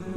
[0.00, 0.10] بسم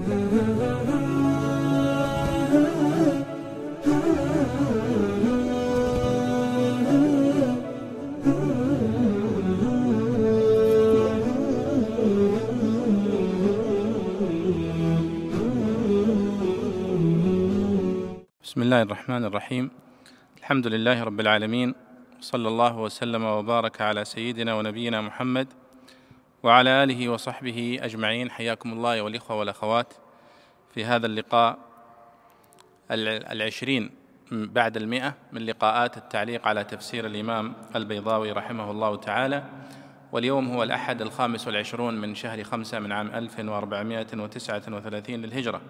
[18.62, 19.72] الله الرحمن الرحيم.
[20.38, 21.74] الحمد لله رب العالمين
[22.22, 25.48] صلى الله وسلم وبارك على سيدنا ونبينا محمد
[26.44, 28.32] وعلى آله وصحبه أجمعين.
[28.32, 29.94] حياكم الله أيها الاخوه والأخوات
[30.74, 31.58] في هذا اللقاء
[32.92, 33.90] العشرين
[34.32, 39.44] بعد المئة من لقاءات التعليق على تفسير الإمام البيضاوي رحمه الله تعالى.
[40.12, 45.62] واليوم هو الأحد الخامس والعشرون من شهر خمسة من عام 1439 للهجرة.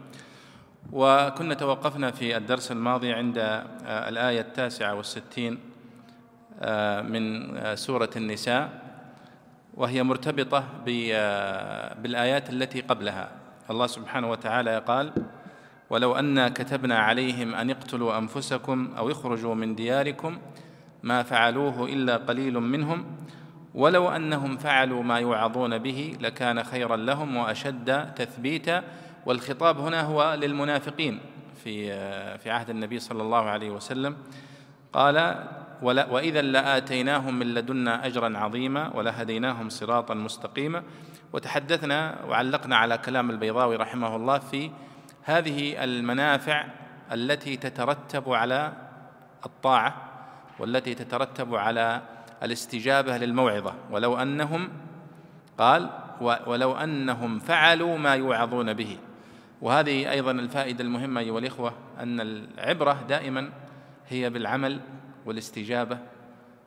[0.91, 5.59] وكنا توقفنا في الدرس الماضي عند آه، الآية التاسعة والستين
[6.59, 8.80] آه، من آه، سورة النساء.
[9.73, 10.63] وهي مرتبطة
[11.97, 13.31] بالآيات التي قبلها.
[13.69, 15.13] الله سبحانه وتعالى قال
[15.89, 20.37] ولو أنا كتبنا عليهم أن اقتلوا أنفسكم أو اخرجوا من دياركم
[21.03, 23.05] ما فعلوه إلا قليل منهم
[23.75, 28.83] ولو أنهم فعلوا ما يوعظون به لكان خيرا لهم وأشد تثبيتا
[29.25, 31.19] والخطاب هنا هو للمنافقين
[31.63, 31.87] في
[32.37, 34.17] في عهد النبي صلى الله عليه وسلم.
[34.93, 35.47] قال
[35.81, 40.83] وإذا لآتيناهم من لدنا أجرا عظيما ولهديناهم صراطا مستقيما.
[41.33, 44.71] وتحدثنا وعلقنا على كلام البيضاوي رحمه الله في
[45.23, 46.65] هذه المنافع
[47.11, 48.73] التي تترتب على
[49.45, 49.95] الطاعة
[50.59, 52.01] والتي تترتب على
[52.43, 53.73] الاستجابة للموعظة.
[53.91, 54.69] ولو أنهم
[55.57, 55.89] قال
[56.21, 58.97] ولو أنهم فعلوا ما يوعظون به.
[59.61, 63.49] وهذه أيضا الفائدة المهمة أيها الإخوة أن العبرة دائما
[64.09, 64.79] هي بالعمل
[65.25, 65.97] والاستجابة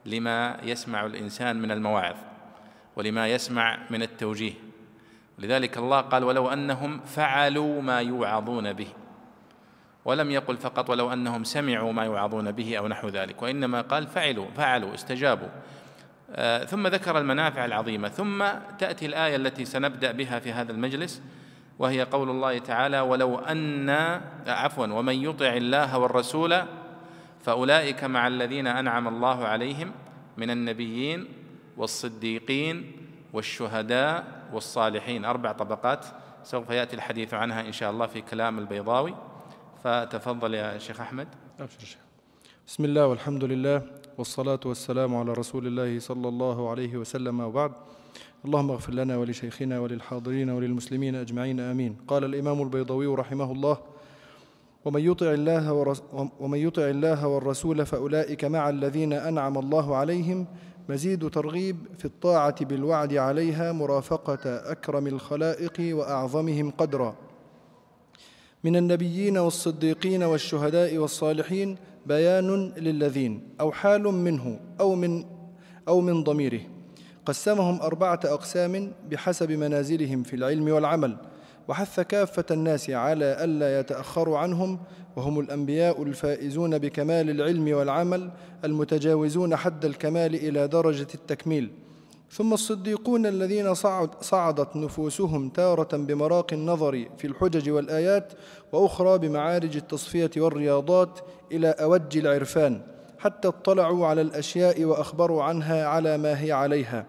[0.07, 2.17] لما يسمع الإنسان من المواعظ
[2.97, 4.53] ولما يسمع من التوجيه.
[5.39, 8.89] لذلك الله قال ولو أنهم فعلوا ما يوعظون به
[10.05, 14.47] ولم يقل فقط ولو أنهم سمعوا ما يوعظون به أو نحو ذلك وإنما قال فعلوا
[14.57, 15.49] فعلوا استجابوا.
[16.31, 18.45] آه ثم ذكر المنافع العظيمة ثم
[18.79, 21.23] تأتي الآية التي سنبدأ بها في هذا المجلس
[21.79, 23.91] وهي قول الله تعالى ولو أن
[24.47, 26.63] عفوا ومن يطع الله والرسول
[27.45, 29.93] فأولئك مع الذين أنعم الله عليهم
[30.37, 31.29] من النبيين
[31.77, 32.93] والصديقين
[33.33, 35.25] والشهداء والصالحين.
[35.25, 36.07] أربع طبقات
[36.43, 39.15] سوف يأتي الحديث عنها إن شاء الله في كلام البيضاوي.
[39.85, 41.29] فتفضل يا شيخ أحمد.
[41.61, 41.97] أبشر
[42.67, 43.83] بسم الله والحمد لله
[44.19, 47.73] والصلاة والسلام على رسول الله صلى الله عليه وسلم وبعد.
[48.45, 51.97] اللهم اغفر لنا ولشيخنا وللحاضرين وللمسلمين أجمعين آمين.
[52.09, 53.79] قال الإمام البيضوي رحمه الله
[54.85, 55.73] ومن يطع الله
[56.41, 60.47] ومن يطع الله والرسول فأولئك مع الذين أنعم الله عليهم
[60.89, 67.17] مزيد ترغيب في الطاعة بالوعد عليها مرافقة أكرم الخلائق وأعظمهم قدرا.
[68.65, 75.25] من النبيين والصديقين والشهداء والصالحين بيان للذين أو حال منه أو من
[75.89, 76.61] أو من ضميره.
[77.27, 81.17] قسمهم أربعة أقسام بحسب منازلهم في العلم والعمل.
[81.69, 84.79] وحث كافة الناس على ألا يتأخروا عنهم
[85.17, 88.31] وهم الأنبياء الفائزون بكمال العلم والعمل
[88.65, 91.71] المتجاوزون حد الكمال إلى درجة التكميل.
[92.31, 98.33] ثم الصديقون الذين صعد صعدت نفوسهم تارة بمراق النظر في الحجج والآيات
[98.73, 101.21] وأخرى بمعارج التصفية والرياضات
[101.53, 102.81] إلى أوج العرفان
[103.19, 107.07] حتى اطلعوا على الأشياء وأخبروا عنها على ما هي عليها.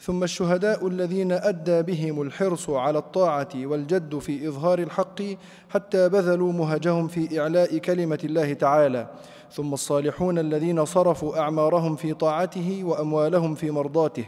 [0.00, 5.22] ثم الشهداء الذين أدى بهم الحرص على الطاعة والجد في إظهار الحق
[5.68, 9.06] حتى بذلوا مهجهم في إعلاء كلمة الله تعالى.
[9.52, 14.24] ثم الصالحون الذين صرفوا أعمارهم في طاعته وأموالهم في مرضاته.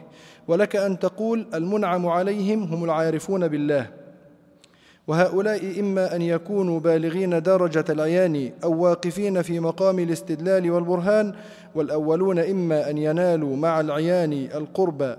[0.49, 3.87] ولك أن تقول المنعم عليهم هم العارفون بالله.
[5.07, 11.35] وهؤلاء إما أن يكونوا بالغين درجة العيان أو واقفين في مقام الاستدلال والبرهان
[11.75, 15.17] والأولون إما أن ينالوا مع العيان القرب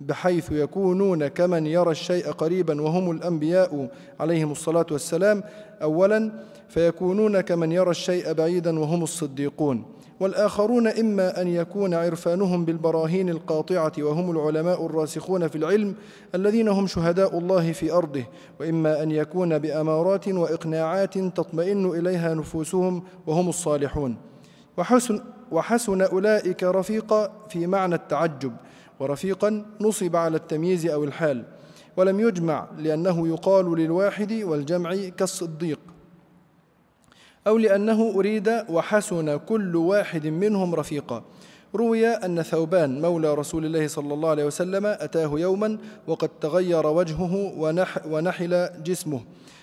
[0.00, 3.88] بحيث يكونون كمن يرى الشيء قريبا وهم الأنبياء
[4.20, 5.42] عليهم الصلاة والسلام.
[5.82, 6.32] أولا
[6.68, 9.84] فيكونون كمن يرى الشيء بعيدا وهم الصديقون.
[10.20, 15.94] والآخرون إما أن يكون عرفانهم بالبراهين القاطعة وهم العلماء الراسخون في العلم
[16.34, 18.24] الذين هم شهداء الله في أرضه
[18.60, 24.16] وإما أن يكون بأمارات وإقناعات تطمئن إليها نفوسهم وهم الصالحون.
[24.76, 25.20] وحسن,
[25.50, 28.52] وحسن أولئك رفيقا في معنى التعجب.
[29.00, 31.44] ورفيقا نصب على التمييز أو الحال
[31.96, 35.78] ولم يجمع لأنه يقال للواحد والجمع كالصديق.
[37.46, 41.24] أو لأنه أريد وحسن كل واحد منهم رفيقا.
[41.74, 47.52] روي أن ثوبان مولى رسول الله صلى الله عليه وسلم أتاه يوما وقد تغير وجهه
[47.58, 49.20] ونح ونحل جسمه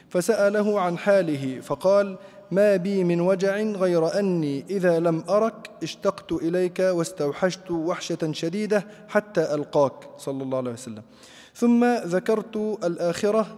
[0.09, 2.17] فسأله عن حاله فقال
[2.53, 9.53] ما بي من وجع غير أني إذا لم أرك اشتقت إليك واستوحشت وحشة شديدة حتى
[9.53, 11.03] ألقاك صلى الله عليه وسلم.
[11.55, 13.57] ثم ذكرت الآخرة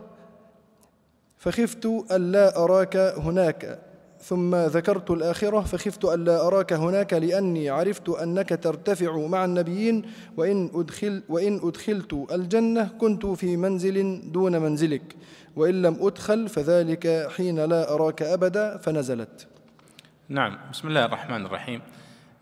[1.37, 3.79] فخفت ألا أراك هناك.
[4.25, 10.11] ثم ذكرت الآخرة فخفت ألا أراك هناك لأني عرفت أنك ترتفع مع النبيين.
[10.37, 15.15] وإن, أدخل وإن أدخلت الجنة كنت في منزل دون منزلك.
[15.55, 19.47] وإن لم أدخل فذلك حين لا أراك أبدا فنزلت.
[20.29, 21.81] نعم بسم الله الرحمن الرحيم.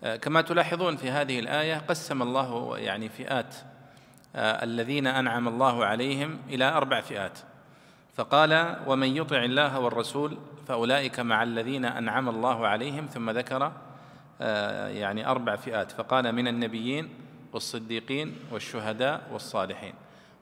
[0.03, 3.55] آه، كما تلاحظون في هذه الآية قسم الله يعني فئات
[4.35, 7.39] آه، الذين أنعم الله عليهم إلى أربع فئات.
[8.13, 10.37] فقال ومن يطع الله والرسول
[10.67, 13.05] فأولئك مع الذين أنعم الله عليهم.
[13.05, 13.71] ثم ذكر
[14.41, 15.91] آه، يعني أربع فئات.
[15.91, 17.09] فقال من النبيين
[17.53, 19.93] والصديقين والشهداء والصالحين.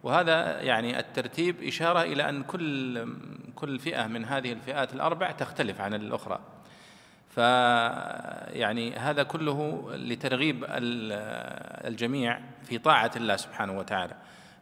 [0.03, 3.07] وهذا يعني الترتيب إشارة إلى أن كل
[3.55, 6.39] كل فئة من هذه الفئات الأربع تختلف عن الأخرى.
[7.29, 10.65] فيعني هذا كله لترغيب
[11.87, 14.15] الجميع في طاعة الله سبحانه وتعالى.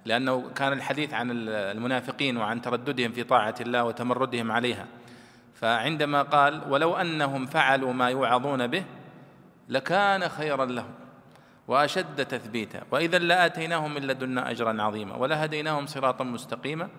[0.06, 4.86] لأنه كان الحديث عن المنافقين وعن ترددهم في طاعة الله وتمردهم عليها.
[5.56, 8.84] فعندما قال ولو أنهم فعلوا ما يوعظون به
[9.70, 10.94] لكان خيرا لهم
[11.68, 12.82] وأشد تثبيتا.
[12.92, 16.90] وإذا لآتيناهم من لدنا اجرا عظيما ولهديناهم صراطا مستقيما.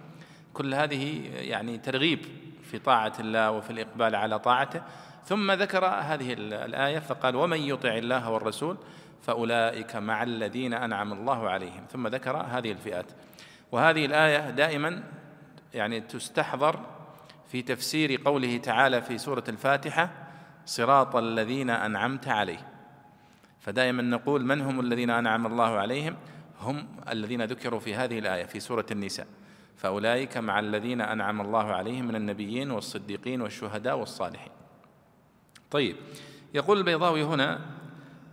[0.55, 2.27] كل هذه يعني ترغيب
[2.71, 4.83] في طاعة الله وفي الإقبال على طاعته.
[5.25, 8.77] ثم ذكر هذه الآية فقال ومن يطع الله والرسول
[9.23, 11.85] فأولئك مع الذين أنعم الله عليهم.
[11.93, 13.07] ثم ذكر هذه الفئات.
[13.73, 15.03] وهذه الآية دائما
[15.75, 16.81] يعني تستحضر
[17.49, 20.11] في تفسير قوله تعالى في سورة الفاتحة
[20.67, 22.67] صراط الذين أنعمت عليهم.
[23.61, 26.17] فدائما نقول من هم الذين أنعم الله عليهم؟
[26.61, 29.27] هم الذين ذكروا في هذه الآية في سورة النساء.
[29.77, 34.53] فأولئك مع الذين أنعم الله عليهم من النبيين والصديقين والشهداء والصالحين.
[35.71, 35.97] طيب
[36.55, 37.61] يقول البيضاوي هنا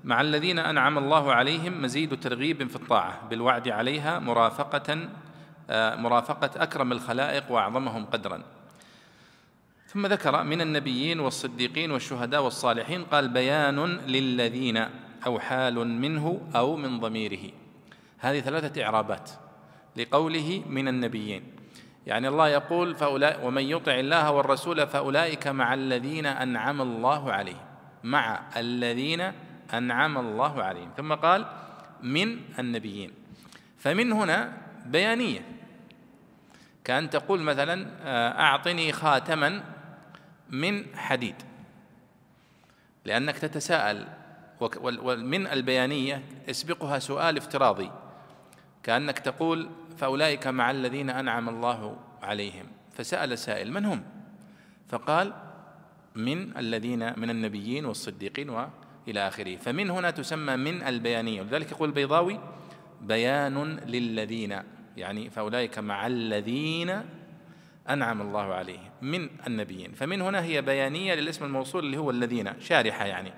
[0.07, 5.09] مع الذين أنعم الله عليهم مزيد ترغيب في الطاعة بالوعد عليها مرافقة
[5.69, 8.43] آه، مرافقة أكرم الخلائق وأعظمهم قدرا.
[9.87, 14.85] ثم ذكر من النبيين والصديقين والشهداء والصالحين قال بيان للذين
[15.25, 17.51] أو حال منه أو من ضميره.
[18.17, 19.31] هذه ثلاثة إعرابات
[19.97, 21.43] لقوله من النبيين.
[22.05, 27.67] يعني الله يقول فأولئك ومن يطع الله والرسول فأولئك مع الذين أنعم الله عليهم
[28.03, 29.31] مع الذين
[29.73, 30.91] أنعم الله عليهم.
[30.97, 31.45] ثم قال
[32.03, 33.11] من النبيين.
[33.77, 35.41] فمن هنا بيانية.
[36.83, 39.63] كأن تقول مثلا آه، أعطني خاتما
[40.49, 41.35] من حديد.
[43.05, 44.07] لأنك تتساءل
[44.81, 47.91] ومن البيانية يسبقها سؤال افتراضي.
[48.83, 52.65] كأنك تقول فأولئك مع الذين أنعم الله عليهم.
[52.93, 54.03] فسأل سائل من هم؟
[54.89, 55.33] فقال
[56.15, 58.49] من الذين من النبيين والصديقين
[59.07, 59.55] وإلى آخره.
[59.55, 61.41] فمن هنا تسمى من البيانية.
[61.41, 62.39] ولذلك يقول البيضاوي
[63.01, 64.61] بيان للذين
[64.97, 67.01] يعني فأولئك مع الذين
[67.89, 69.91] أنعم الله عليهم من النبيين.
[69.93, 73.33] فمن هنا هي بيانية للاسم الموصول اللي هو الذين شارحة يعني.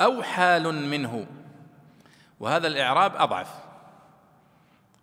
[0.00, 1.26] أو حال منه.
[2.40, 3.54] وهذا الإعراب أضعف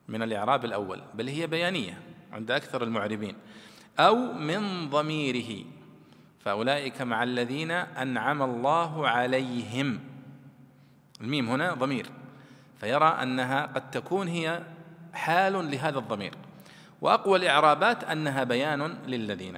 [0.08, 2.02] من الإعراب الأول بل هي بيانية
[2.32, 3.36] عند أكثر المعربين.
[4.00, 5.66] أو من ضميره.
[6.46, 10.00] فأولئك مع الذين أنعم الله عليهم.
[11.22, 12.06] الميم هنا ضمير.
[12.80, 14.64] فيرى أنها قد تكون هي
[15.14, 16.34] حال لهذا الضمير.
[17.02, 19.58] وأقوى الإعرابات أنها بيان للذين.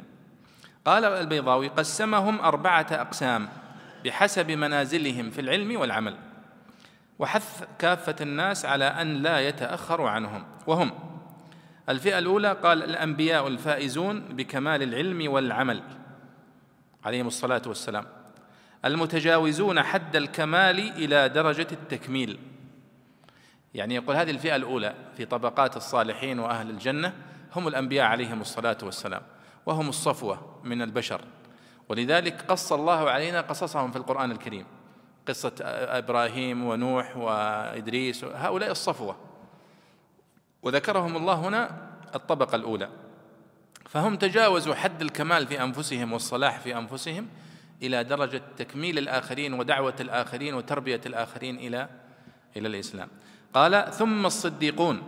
[0.86, 3.50] قال البيضاوي قسمهم أربعة أقسام
[4.06, 6.18] بحسب منازلهم في العلم والعمل
[7.20, 10.44] وحث كافة الناس على أن لا يتأخروا عنهم.
[10.68, 10.92] وهم
[11.90, 15.84] الفئة الأولى قال الأنبياء الفائزون بكمال العلم والعمل.
[17.06, 18.06] عليهم الصلاة والسلام.
[18.86, 22.40] المتجاوزون حد الكمال إلى درجة التكميل.
[23.74, 27.14] يعني يقول هذه الفئة الأولى في طبقات الصالحين وأهل الجنة
[27.56, 29.22] هم الأنبياء عليهم الصلاة والسلام
[29.66, 31.22] وهم الصفوة من البشر.
[31.90, 34.66] ولذلك قص الله علينا قصصهم في القرآن الكريم.
[35.28, 39.16] قصة إبراهيم ونوح وإدريس هؤلاء الصفوة.
[40.64, 42.90] وذكرهم الله هنا الطبقة الأولى.
[43.96, 47.28] فهم تجاوزوا حد الكمال في أنفسهم والصلاح في أنفسهم
[47.84, 51.90] إلى درجة تكميل الآخرين ودعوة الآخرين وتربية الآخرين إلى
[52.58, 53.08] إلى الإسلام.
[53.54, 55.02] قال ثم الصديقون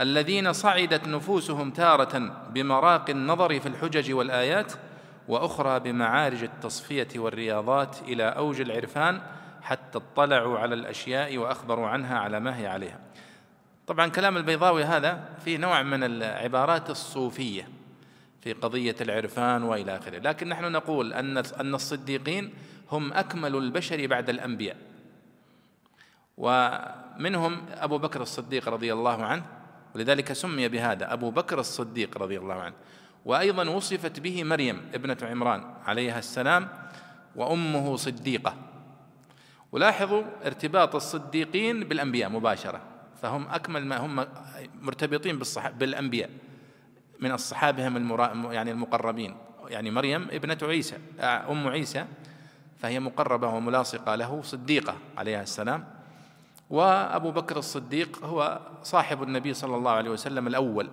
[0.00, 2.18] الذين صعدت نفوسهم تارة
[2.54, 4.72] بمراق النظر في الحجج والآيات
[5.28, 9.20] وأخرى بمعارج التصفية والرياضات إلى أوج العرفان
[9.62, 12.98] حتى اطلعوا على الأشياء وأخبروا عنها على ما هي عليها.
[13.86, 17.81] طبعا كلام البيضاوي هذا فيه نوع من العبارات الصوفية.
[18.42, 20.18] في قضية العرفان وإلى آخره.
[20.18, 22.54] لكن نحن نقول أن أن الصديقين
[22.92, 24.76] هم أكمل البشر بعد الأنبياء.
[26.36, 29.44] ومنهم أبو بكر الصديق رضي الله عنه
[29.94, 32.74] ولذلك سمي بهذا أبو بكر الصديق رضي الله عنه.
[33.24, 36.68] وأيضا وصفت به مريم ابنة عمران عليها السلام
[37.36, 38.56] وأمه صديقة.
[39.72, 42.80] ولاحظوا ارتباط الصديقين بالأنبياء مباشرة.
[43.22, 44.26] فهم أكمل ما هم
[44.80, 45.38] مرتبطين
[45.78, 46.30] بالأنبياء.
[47.22, 47.82] من الصحابة
[48.52, 49.36] يعني المقربين.
[49.68, 52.04] يعني مريم ابنة عيسى أم عيسى
[52.78, 55.84] فهي مقربة وملاصقة له صديقة عليها السلام.
[56.70, 60.90] وأبو بكر الصديق هو صاحب النبي صلى الله عليه وسلم الأول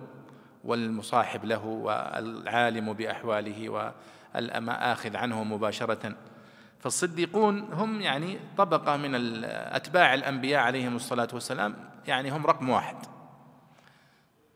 [0.64, 3.68] والمصاحب له والعالم بأحواله
[4.34, 6.14] والآخذ عنه مباشرة.
[6.78, 12.96] فالصديقون هم يعني طبقة من أتباع الأنبياء عليهم الصلاة والسلام يعني هم رقم واحد.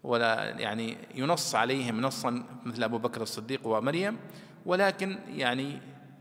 [0.05, 4.17] ولا يعني ينص عليهم نصا مثل أبو بكر الصديق ومريم
[4.67, 5.81] ولكن يعني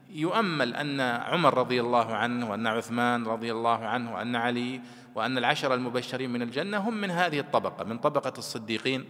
[0.10, 4.82] يؤمل أن عمر رضي الله عنه وأن عثمان رضي الله عنه وأن علي
[5.16, 9.06] وأن العشر المبشرين من الجنة هم من هذه الطبقة من طبقة الصديقين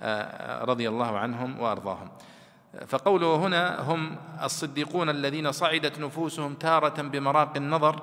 [0.00, 2.08] آه، رضي الله عنهم وأرضاهم.
[2.86, 8.02] فقوله هنا هم الصديقون الذين صعدت نفوسهم تارة بمراق النظر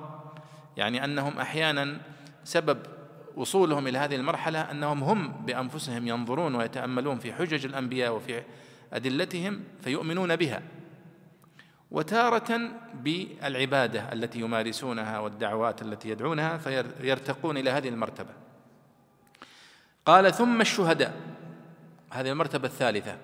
[0.76, 1.96] يعني أنهم أحيانا
[2.44, 2.78] سبب
[3.36, 8.42] وصولهم إلى هذه المرحلة أنهم هم بأنفسهم ينظرون ويتأملون في حجج الأنبياء وفي
[8.92, 10.62] أدلتهم فيؤمنون بها.
[11.90, 16.56] وتارة بالعبادة التي يمارسونها والدعوات التي يدعونها
[17.00, 18.30] فيرتقون إلى هذه المرتبة.
[20.06, 21.20] قال ثم الشهداء.
[22.10, 23.16] هذه المرتبة الثالثة.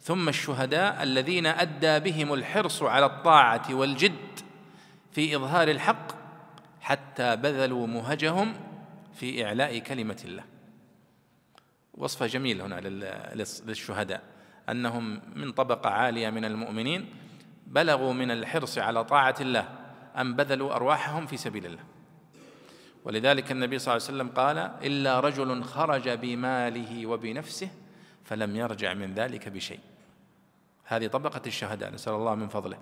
[0.00, 4.40] ثم الشهداء الذين أدى بهم الحرص على الطاعة والجد
[5.12, 6.12] في إظهار الحق
[6.80, 8.54] حتى بذلوا مهجهم
[9.14, 10.44] في إعلاء كلمة الله.
[11.94, 12.80] وصفة جميل هنا
[13.64, 14.22] للشهداء.
[14.68, 17.14] أنهم من طبقة عالية من المؤمنين
[17.66, 19.68] بلغوا من الحرص على طاعة الله
[20.16, 21.84] أن بذلوا أرواحهم في سبيل الله.
[23.04, 27.70] ولذلك النبي صلى الله عليه وسلم قال إلا رجل خرج بماله وبنفسه
[28.24, 29.80] فلم يرجع من ذلك بشيء.
[30.84, 32.78] هذه طبقة الشهداء نسأل الله من فضله.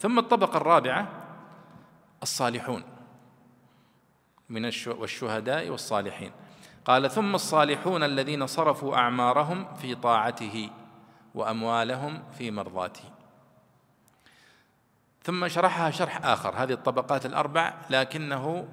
[0.00, 1.08] ثم الطبقة الرابعة
[2.22, 2.82] الصالحون.
[4.48, 6.32] من والشهداء والصالحين.
[6.84, 10.70] قال ثم الصالحون الذين صرفوا أعمارهم في طاعته
[11.34, 13.04] وأموالهم في مرضاته.
[15.22, 18.68] ثم شرحها شرح آخر هذه الطبقات الأربع لكنه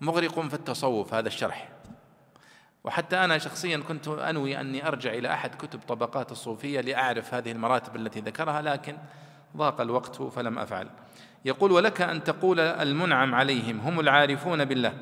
[0.00, 1.68] مغرق في التصوف هذا الشرح.
[2.84, 7.96] وحتى أنا شخصيا كنت أنوي أني أرجع إلى أحد كتب طبقات الصوفية لأعرف هذه المراتب
[7.96, 8.96] التي ذكرها لكن
[9.56, 10.88] ضاق الوقت فلم أفعل.
[11.44, 14.94] يقول ولك أن تقول المنعم عليهم هم العارفون بالله.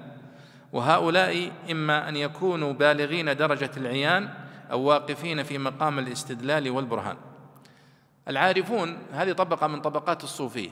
[0.73, 4.28] وهؤلاء إما أن يكونوا بالغين درجة العيان
[4.71, 7.16] أو واقفين في مقام الاستدلال والبرهان.
[8.28, 10.71] العارفون هذه طبقة من طبقات الصوفية.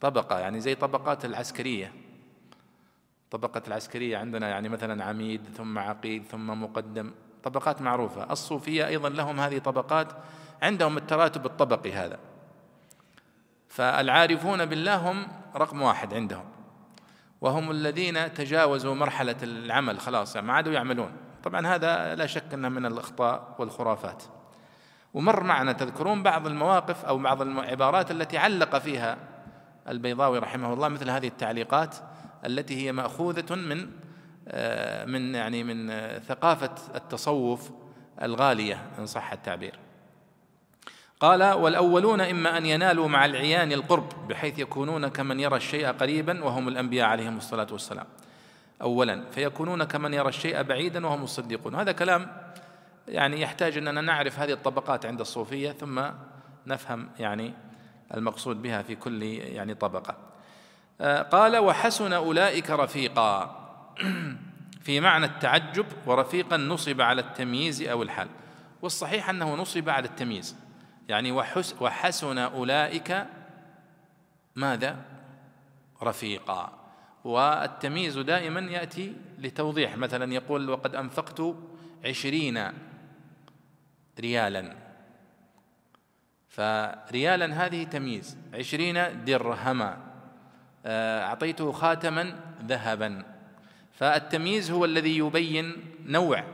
[0.00, 1.92] طبقة يعني زي طبقات العسكرية.
[3.30, 7.10] طبقة العسكرية عندنا يعني مثلا عميد ثم عقيد ثم مقدم.
[7.42, 8.32] طبقات معروفة.
[8.32, 10.08] الصوفية أيضا لهم هذه طبقات.
[10.62, 12.18] عندهم التراتب الطبقي هذا.
[13.72, 16.44] فالعارفون بالله هم رقم واحد عندهم.
[17.40, 21.12] وهم الذين تجاوزوا مرحلة العمل خلاص يعني ما عادوا يعملون.
[21.44, 24.22] طبعا هذا لا شك أنه من الأخطاء والخرافات.
[25.14, 29.16] ومر معنا تذكرون بعض المواقف أو بعض العبارات التي علق فيها
[29.88, 31.96] البيضاوي رحمه الله مثل هذه التعليقات
[32.46, 33.90] التي هي مأخوذة من
[34.48, 37.70] آه، من يعني من ثقافة التصوف
[38.22, 39.78] الغالية إن صح التعبير.
[41.22, 46.68] قال والأولون إما أن ينالوا مع العيان القرب بحيث يكونون كمن يرى الشيء قريبا وهم
[46.68, 48.06] الأنبياء عليهم الصلاة والسلام.
[48.82, 51.74] اولا فيكونون كمن يرى الشيء بعيدا وهم الصديقون.
[51.74, 52.32] هذا كلام
[53.08, 56.02] يعني يحتاج أننا نعرف هذه الطبقات عند الصوفية ثم
[56.66, 57.54] نفهم يعني
[58.14, 60.16] المقصود بها في كل يعني طبقة.
[61.00, 63.58] آه، قال وحسن أولئك رفيقا.
[64.84, 68.28] في معنى التعجب ورفيقا نصب على التمييز أو الحال.
[68.82, 70.56] والصحيح أنه نصب على التمييز.
[71.08, 71.32] يعني
[71.80, 73.26] وحسن أولئك
[74.56, 74.96] ماذا؟
[76.02, 76.78] رفيقا.
[77.24, 79.96] والتمييز دائما يأتي لتوضيح.
[79.96, 81.42] مثلا يقول وقد أنفقت
[82.04, 82.72] عشرين
[84.20, 84.76] ريالا.
[86.48, 88.38] فريالا هذه تمييز.
[88.54, 89.98] عشرين درهما.
[90.86, 93.24] آه، أعطيته خاتما ذهبا.
[93.92, 96.44] فالتمييز هو الذي يبين نوع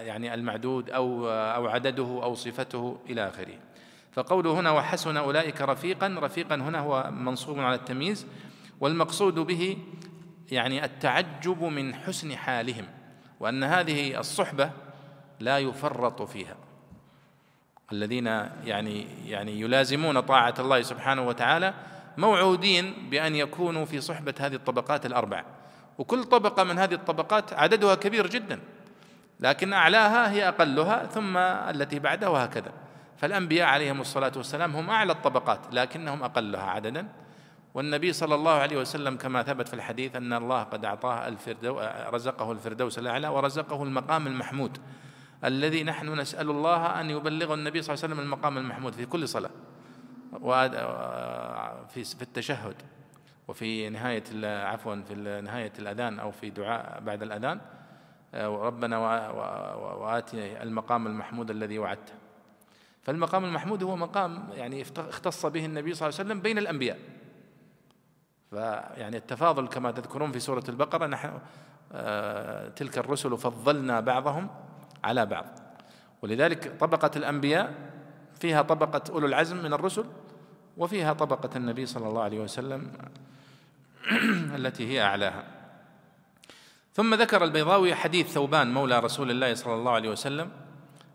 [0.00, 3.54] يعني المعدود أو أو عدده أو صفته إلى آخره.
[4.12, 8.26] فقوله هنا وحسن أولئك رفيقا رفيقا هنا هو منصوب على التمييز.
[8.80, 9.78] والمقصود به
[10.50, 12.84] يعني التعجب من حسن حالهم
[13.40, 14.70] وأن هذه الصحبة
[15.40, 16.56] لا يفرط فيها.
[17.92, 18.26] الذين
[18.64, 21.74] يعني يعني يلازمون طاعة الله سبحانه وتعالى
[22.16, 25.44] موعودين بأن يكونوا في صحبة هذه الطبقات الأربع.
[25.98, 28.60] وكل طبقة من هذه الطبقات عددها كبير جدا
[29.40, 32.72] لكن أعلاها هي أقلها ثم التي بعدها وهكذا.
[33.16, 37.08] فالأنبياء عليهم الصلاة والسلام هم أعلى الطبقات لكنهم أقلها عددا.
[37.74, 42.52] والنبي صلى الله عليه وسلم كما ثبت في الحديث أن الله قد أعطاه الفردو رزقه
[42.52, 44.78] الفردوس الأعلى ورزقه المقام المحمود
[45.44, 49.28] الذي نحن نسأل الله أن يبلغ النبي صلى الله عليه وسلم المقام المحمود في كل
[49.28, 49.50] صلاة
[51.88, 52.74] في في التشهد.
[53.48, 55.14] وفي نهاية عفوا في
[55.44, 57.60] نهاية الأذان أو في دعاء بعد الأذان
[58.34, 58.98] ربنا
[59.78, 62.12] وآتي المقام المحمود الذي وعدته.
[63.02, 66.98] فالمقام المحمود هو مقام يعني اختص به النبي صلى الله عليه وسلم بين الأنبياء.
[68.50, 71.38] فيعني التفاضل كما تذكرون في سورة البقرة نحن
[71.92, 74.48] آه، تلك الرسل فضلنا بعضهم
[75.04, 75.46] على بعض.
[76.22, 77.74] ولذلك طبقة الأنبياء
[78.40, 80.04] فيها طبقة أولو العزم من الرسل
[80.76, 82.92] وفيها طبقة النبي صلى الله عليه وسلم
[84.56, 85.44] التي هي أعلاها.
[86.98, 90.50] ثم ذكر البيضاوي حديث ثوبان مولى رسول الله صلى الله عليه وسلم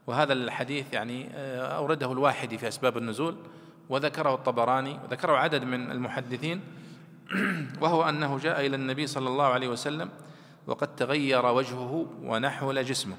[0.08, 3.36] وهذا الحديث يعني آه، أورده الواحدي في أسباب النزول
[3.90, 6.62] وذكره الطبراني وذكره عدد من المحدثين
[7.82, 10.10] وهو أنه جاء إلى النبي صلى الله عليه وسلم
[10.68, 13.16] وقد تغير وجهه ونحول جسمه.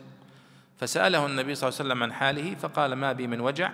[0.81, 3.73] فسأله النبي صلى الله عليه وسلم عن حاله فقال ما بي من وجع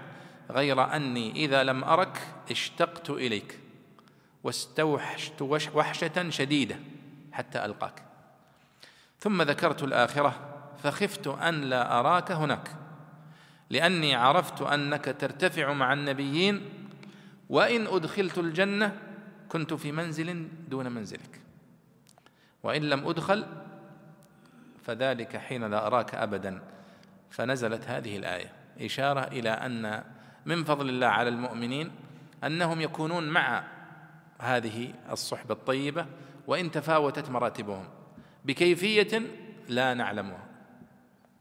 [0.50, 2.20] غير أني إذا لم أرك
[2.50, 3.58] اشتقت إليك.
[4.44, 5.42] واستوحشت
[5.74, 6.76] وحشة شديدة
[7.32, 8.02] حتى ألقاك.
[9.18, 10.34] ثم ذكرت الآخرة
[10.82, 12.76] فخفت أن لا أراك هناك
[13.70, 16.68] لأني عرفت أنك ترتفع مع النبيين
[17.48, 18.98] وإن أدخلت الجنة
[19.48, 21.40] كنت في منزل دون منزلك.
[22.62, 23.46] وإن لم أدخل
[24.84, 26.62] فذلك حين لا أراك أبدا.
[27.30, 30.04] فنزلت هذه الآية إشارة إلى أن
[30.46, 31.90] من فضل الله على المؤمنين
[32.44, 33.64] أنهم يكونون مع
[34.40, 36.06] هذه الصحبة الطيبة
[36.46, 37.84] وإن تفاوتت مراتبهم.
[38.44, 39.22] بكيفية
[39.68, 40.46] لا نعلمها.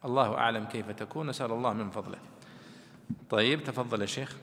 [0.05, 2.17] الله أعلم كيف تكون نسأل الله من فضله.
[3.29, 4.38] طيب تفضل يا شيخ.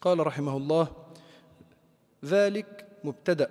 [0.00, 0.88] قال رحمه الله
[2.24, 3.50] ذلك مبتدأ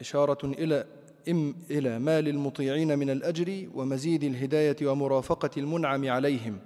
[0.00, 0.86] إشارة إلى
[1.28, 6.58] إم إلى ما للمطيعين من الأجر ومزيد الهداية ومرافقة المنعم عليهم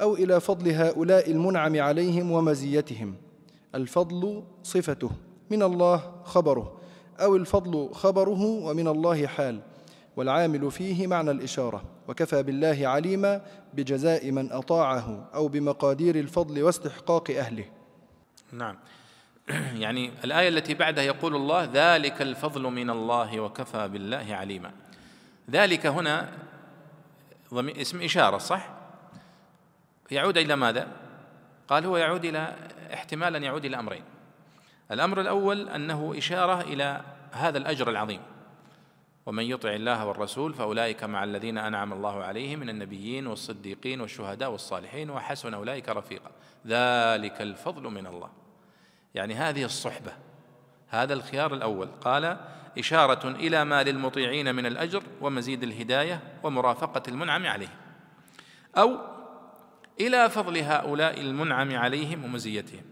[0.00, 3.14] أو إلى فضل هؤلاء المنعم عليهم ومزيتهم.
[3.74, 5.10] الفضل صفته.
[5.50, 6.80] من الله خبره
[7.20, 9.60] أو الفضل خبره ومن الله حال
[10.16, 13.42] والعامل فيه معنى الإشارة وكفى بالله عليما
[13.74, 17.64] بجزاء من أطاعه أو بمقادير الفضل واستحقاق أهله.
[18.52, 18.76] نعم.
[19.84, 24.70] يعني الآية التي بعدها يقول الله ذلك الفضل من الله وكفى بالله عليما
[25.50, 26.28] ذلك هنا
[27.52, 28.70] اسم إشارة صح؟
[30.10, 30.88] يعود إلى ماذا؟
[31.68, 32.56] قال هو يعود إلى
[32.94, 34.02] احتمال أن يعود إلى أمرين.
[34.90, 37.00] الأمر الأول أنه إشارة إلى
[37.32, 38.20] هذا الأجر العظيم.
[39.26, 45.10] ومن يطع الله والرسول فأولئك مع الذين أنعم الله عليهم من النبيين والصديقين والشهداء والصالحين
[45.10, 46.30] وحسن أولئك رفيقا.
[46.66, 48.30] ذلك الفضل من الله.
[49.14, 50.12] يعني هذه الصحبة
[50.88, 51.88] هذا الخيار الأول.
[52.00, 52.38] قال
[52.78, 57.74] إشارة إلى ما للمطيعين من الأجر ومزيد الهداية ومرافقة المنعم عليه
[58.76, 58.98] أو
[60.00, 62.82] إلى فضل هؤلاء المنعم عليهم ومزيتهم.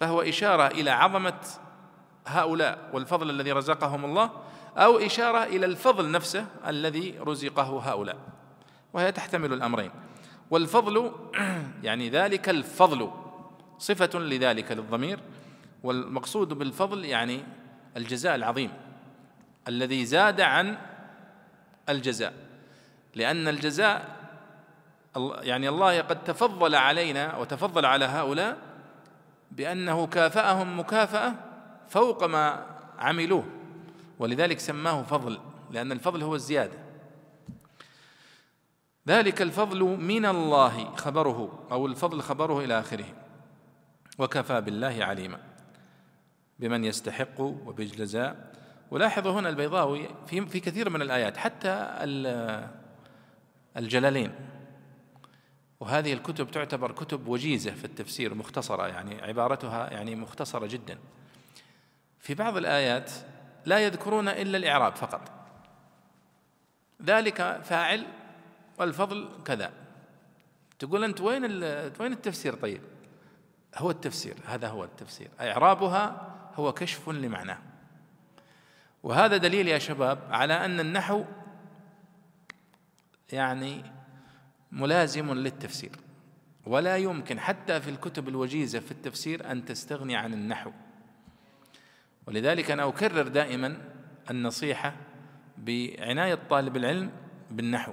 [0.00, 1.40] فهو إشارة إلى عظمة
[2.26, 4.30] هؤلاء والفضل الذي رزقهم الله
[4.76, 8.16] أو إشارة إلى الفضل نفسه الذي رزقه هؤلاء.
[8.92, 9.90] وهي تحتمل الأمرين.
[10.50, 11.12] والفضل
[11.82, 13.10] يعني ذلك الفضل
[13.78, 15.18] صفة لذلك للضمير.
[15.82, 17.44] والمقصود بالفضل يعني
[17.96, 18.70] الجزاء العظيم
[19.68, 20.76] الذي زاد عن
[21.88, 22.32] الجزاء.
[23.14, 24.16] لأن الجزاء
[25.40, 28.58] يعني الله قد تفضل علينا وتفضل على هؤلاء
[29.56, 31.34] بأنه كافأهم مكافأة
[31.88, 32.66] فوق ما
[32.98, 33.44] عملوه
[34.18, 35.38] ولذلك سماه فضل
[35.70, 36.78] لأن الفضل هو الزيادة.
[39.08, 43.06] ذلك الفضل من الله خبره أو الفضل خبره إلى آخره.
[44.18, 45.38] وكفى بالله عليما
[46.58, 48.52] بمن يستحق وبالجزاء
[48.90, 51.88] ولاحظوا هنا البيضاوي في في كثير من الآيات حتى
[53.76, 54.32] الجلالين.
[55.80, 60.98] وهذه الكتب تعتبر كتب وجيزة في التفسير مختصرة يعني عبارتها يعني مختصرة جدا.
[62.20, 63.12] في بعض الآيات
[63.66, 65.30] لا يذكرون إلا الإعراب فقط.
[67.02, 68.06] ذلك فاعل
[68.78, 69.72] والفضل كذا.
[70.78, 71.44] تقول أنت وين
[72.00, 72.80] وين التفسير طيب؟
[73.76, 75.28] هو التفسير هذا هو التفسير.
[75.40, 77.58] إعرابها هو كشف لمعناه
[79.02, 81.24] وهذا دليل يا شباب على أن النحو
[83.32, 83.95] يعني
[84.72, 85.92] ملازم للتفسير.
[86.66, 90.70] ولا يمكن حتى في الكتب الوجيزة في التفسير أن تستغني عن النحو.
[92.26, 93.78] ولذلك أنا أكرر دائما
[94.30, 94.92] النصيحة
[95.58, 97.10] بعناية طالب العلم
[97.50, 97.92] بالنحو.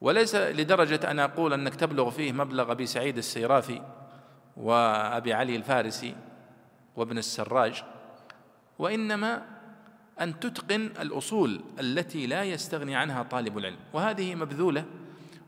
[0.00, 3.82] وليس لدرجة أن أقول أنك تبلغ فيه مبلغ أبي سعيد السيرافي
[4.56, 6.14] وأبي علي الفارسي
[6.96, 7.84] وابن السراج
[8.78, 9.46] وإنما
[10.20, 13.78] أن تتقن الأصول التي لا يستغني عنها طالب العلم.
[13.92, 14.84] وهذه مبذولة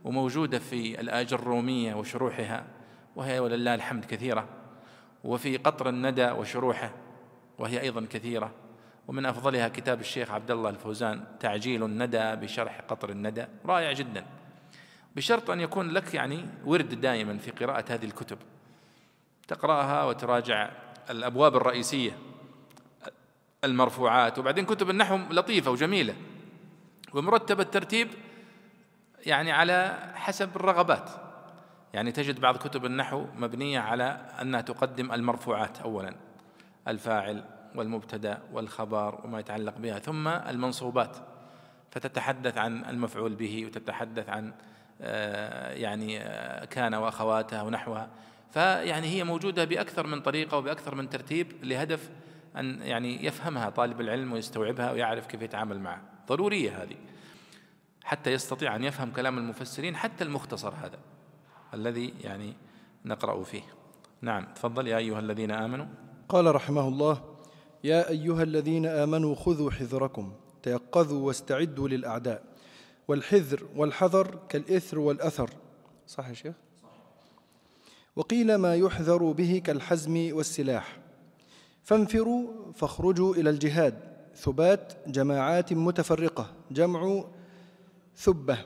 [0.05, 2.65] وموجودة في الآج الرومية وشروحها
[3.17, 4.49] وهي ولله الحمد كثيرة
[5.25, 6.91] وفي قطر الندى وشروحه
[7.59, 8.53] وهي أيضا كثيرة.
[9.09, 13.47] ومن أفضلها كتاب الشيخ عبد الله الفوزان تعجيل الندى بشرح قطر الندى.
[13.67, 14.27] رائع جدا.
[15.17, 18.39] بشرط أن يكون لك يعني ورد دائما في قراءة هذه الكتب.
[19.49, 20.71] تقرأها وتراجع
[21.11, 22.19] الأبواب الرئيسية.
[23.65, 24.39] المرفوعات.
[24.39, 26.15] وبعدين كتب النحو لطيفة وجميلة.
[27.15, 28.09] ومرتبة الترتيب
[29.27, 31.11] يعني على حسب الرغبات.
[31.95, 34.05] يعني تجد بعض كتب النحو مبنية على
[34.43, 36.15] أنها تقدم المرفوعات أولا
[36.89, 41.17] الفاعل والمبتدأ والخبر وما يتعلق بها ثم المنصوبات.
[41.91, 44.53] فتتحدث عن المفعول به وتتحدث عن
[45.01, 48.09] آه، يعني آه، كان وأخواتها ونحوها.
[48.55, 52.11] فيعني هي موجودة بأكثر من طريقة وبأكثر من ترتيب لهدف
[52.57, 56.97] أن يعني يفهمها طالب العلم ويستوعبها ويعرف كيف يتعامل معها ضرورية هذه.
[58.05, 60.99] حتى يستطيع أن يفهم كلام المفسرين حتى المختصر هذا
[61.75, 62.55] الذي يعني
[63.05, 63.63] نقرأ فيه.
[64.21, 65.87] نعم تفضل يا أيها الذين آمنوا.
[66.29, 67.37] قال رحمه الله
[67.85, 72.43] يا أيها الذين آمنوا خذوا حذركم تيقظوا واستعدوا للأعداء.
[73.09, 75.51] والحذر والحذر كالإثر والأثر.
[76.07, 76.55] صح يا شيخ؟
[78.17, 81.04] وقيل ما يحذر به كالحزم والسلاح.
[81.85, 83.95] فانفروا فاخرجوا إلى الجهاد.
[84.37, 86.51] ثبات جماعات متفرقة.
[86.71, 87.25] جمع
[88.17, 88.59] ثبة.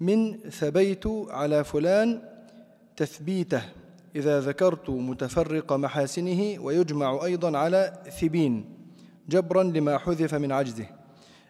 [0.00, 2.22] من ثبيت على فلان
[2.96, 3.62] تثبيته.
[4.16, 8.64] إذا ذكرت متفرق محاسنه ويجمع أيضا على ثبين.
[9.28, 10.86] جبرا لما حذف من عجزه.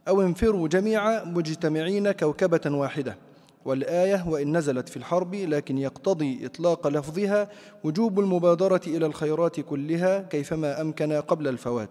[0.09, 3.28] أو انفروا جميعا مجتمعين كوكبة واحدة.
[3.65, 7.49] والآية وإن نزلت في الحرب لكن يقتضي إطلاق لفظها
[7.85, 11.91] وجوب المبادرة إلى الخيرات كلها كيفما أمكن قبل الفوات.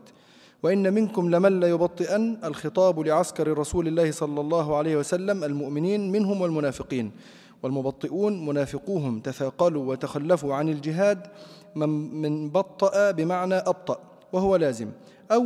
[0.64, 7.12] وإن منكم لمن ليبطئن الخطاب لعسكر رسول الله صلى الله عليه وسلم المؤمنين منهم والمنافقين.
[7.64, 11.28] والمبطئون منافقوهم تثاقلوا وتخلفوا عن الجهاد
[11.76, 14.00] من بطأ بمعنى أبطأ
[14.34, 14.90] وهو لازم.
[15.32, 15.46] أو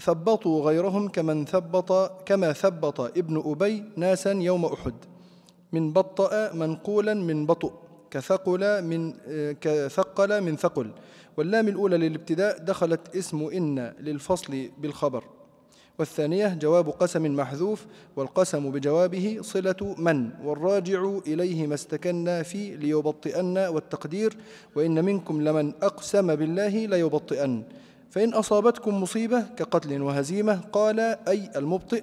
[0.00, 1.92] ثبطوا غيرهم كمن ثبط
[2.26, 4.94] كما ثبط ابن أبي ناسا يوم أحد.
[5.72, 7.72] من بطأ منقولا من بطؤ
[8.10, 9.12] كثقل من
[9.60, 10.90] كثقل من ثقل.
[11.36, 15.24] واللام الأولى للابتداء دخلت اسم إن للفصل بالخبر.
[15.98, 17.86] والثانية جواب قسم محذوف
[18.16, 24.36] والقسم بجوابه صلة من؟ والراجع إليه ما استكنا في ليبطئن والتقدير
[24.76, 27.62] وإن منكم لمن أقسم بالله ليبطئن.
[28.10, 32.02] فإن أصابتكم مصيبة كقتل وهزيمة قال أي المبطئ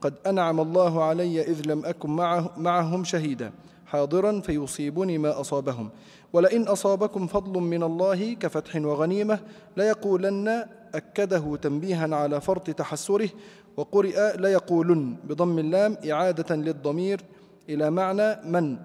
[0.00, 3.52] قد أنعم الله علي إذ لم أكن معه معهم شهيدا.
[3.86, 5.90] حاضرا فيصيبني ما أصابهم.
[6.32, 9.38] ولئن أصابكم فضل من الله كفتح وغنيمة
[9.76, 13.28] ليقولن أكده تنبيها على فرط تحسره
[13.76, 17.20] وقرئ ليقولن بضم اللام إعادة للضمير
[17.68, 18.76] إلى معنى من؟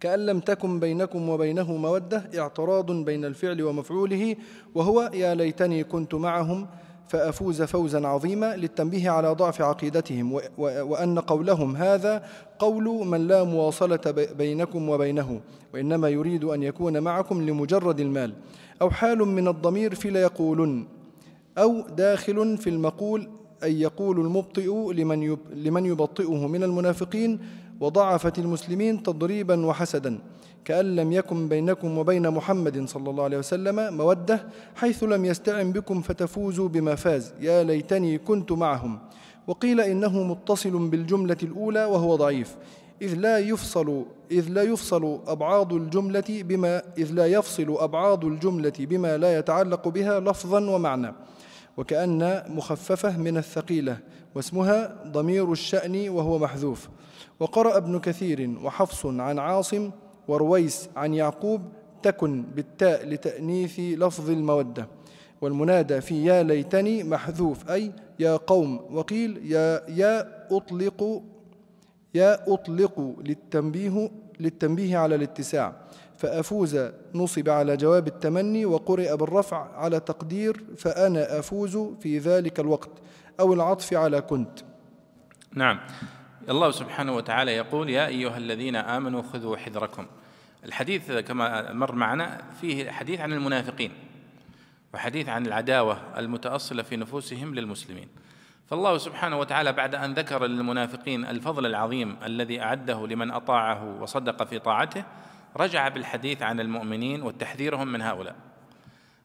[0.00, 4.36] كأن لم تكن بينكم وبينه مودة اعتراض بين الفعل ومفعوله
[4.74, 6.66] وهو يا ليتني كنت معهم
[7.08, 12.24] فأفوز فوزا عظيما للتنبيه على ضعف عقيدتهم وأن قولهم هذا
[12.58, 15.40] قول من لا مواصلة بينكم وبينه
[15.74, 18.32] وإنما يريد أن يكون معكم لمجرد المال
[18.82, 20.86] أو حال من الضمير في ليقولن
[21.58, 23.28] أو داخل في المقول
[23.62, 27.40] أي يقول المبطئ لمن لمن يبطئه من المنافقين
[27.80, 30.18] وضعفت المسلمين تضريبا وحسدا
[30.64, 36.02] كأن لم يكن بينكم وبين محمد صلى الله عليه وسلم مودة حيث لم يستعن بكم
[36.02, 37.32] فتفوزوا بما فاز.
[37.40, 38.98] يا ليتني كنت معهم.
[39.46, 42.56] وقيل إنه متصل بالجملة الأولى وهو ضعيف.
[43.02, 49.16] إذ لا يفصل إذ لا يفصل أبعاض الجملة بما إذ لا يفصل أبعاض الجملة بما
[49.16, 51.12] لا يتعلق بها لفظا ومعنى.
[51.76, 53.98] وكأن مخففة من الثقيلة.
[54.36, 56.88] واسمها ضمير الشأن وهو محذوف.
[57.40, 59.90] وقرأ ابن كثير وحفص عن عاصم
[60.28, 61.62] ورويس عن يعقوب
[62.02, 64.88] تكن بالتاء لتأنيث لفظ المودة.
[65.40, 68.80] والمنادى في يا ليتني محذوف أي يا قوم.
[68.90, 71.22] وقيل يا يا أطلق
[72.14, 75.72] يا أطلق للتنبيه للتنبيه على الاتساع.
[76.16, 76.78] فأفوز
[77.14, 82.90] نصب على جواب التمني وقرئ بالرفع على تقدير فأنا أفوز في ذلك الوقت.
[83.40, 84.58] أو العطف على كنت.
[85.54, 85.80] نعم.
[86.48, 90.06] الله سبحانه وتعالى يقول يا أيها الذين آمنوا خذوا حذركم.
[90.64, 93.92] الحديث كما مر معنا فيه حديث عن المنافقين
[94.94, 98.08] وحديث عن العداوة المتأصلة في نفوسهم للمسلمين.
[98.66, 104.58] فالله سبحانه وتعالى بعد أن ذكر للمنافقين الفضل العظيم الذي أعده لمن أطاعه وصدق في
[104.58, 105.04] طاعته
[105.56, 108.36] رجع بالحديث عن المؤمنين وتحذيرهم من هؤلاء.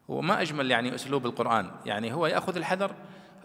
[0.08, 2.94] وما أجمل يعني أسلوب القرآن يعني هو يأخذ الحذر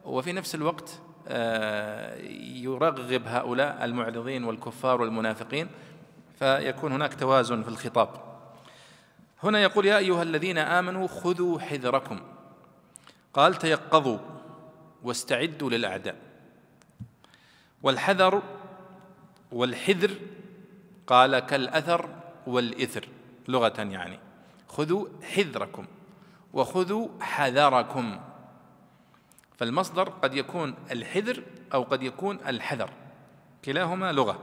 [0.08, 5.68] وفي نفس الوقت آه، يرغب هؤلاء المعرضين والكفار والمنافقين
[6.40, 8.10] فيكون هناك توازن في الخطاب.
[9.44, 12.20] هنا يقول يا أيها الذين آمنوا خذوا حذركم.
[13.34, 14.18] قال تيقظوا
[15.04, 16.16] واستعدوا للأعداء.
[17.84, 18.42] والحذر
[19.52, 20.12] والحذر
[21.08, 22.10] قال كالأثر
[22.48, 23.08] والإثر.
[23.48, 24.20] لغة يعني
[24.68, 25.86] خذوا حذركم
[26.54, 28.20] وخذوا حذركم.
[29.58, 31.44] فالمصدر قد يكون الحذر
[31.74, 32.90] أو قد يكون الحذر.
[33.66, 34.40] كلاهما لغة.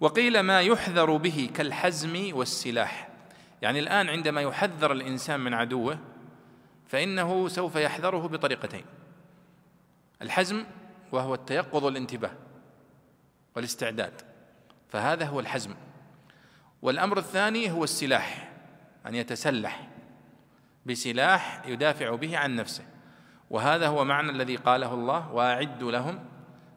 [0.00, 3.08] وقيل ما يحذر به كالحزم والسلاح.
[3.62, 5.98] يعني الآن عندما يحذر الإنسان من عدوه
[6.86, 8.84] فإنه سوف يحذره بطريقتين.
[10.22, 10.64] الحزم
[11.12, 12.32] وهو التيقظ والانتباه
[13.56, 14.12] والاستعداد.
[14.88, 15.74] فهذا هو الحزم.
[16.82, 18.52] والأمر الثاني هو السلاح
[19.06, 19.88] أن يتسلح.
[20.86, 22.91] بسلاح يدافع به عن نفسه.
[23.52, 26.18] وهذا هو معنى الذي قاله الله واعدوا لهم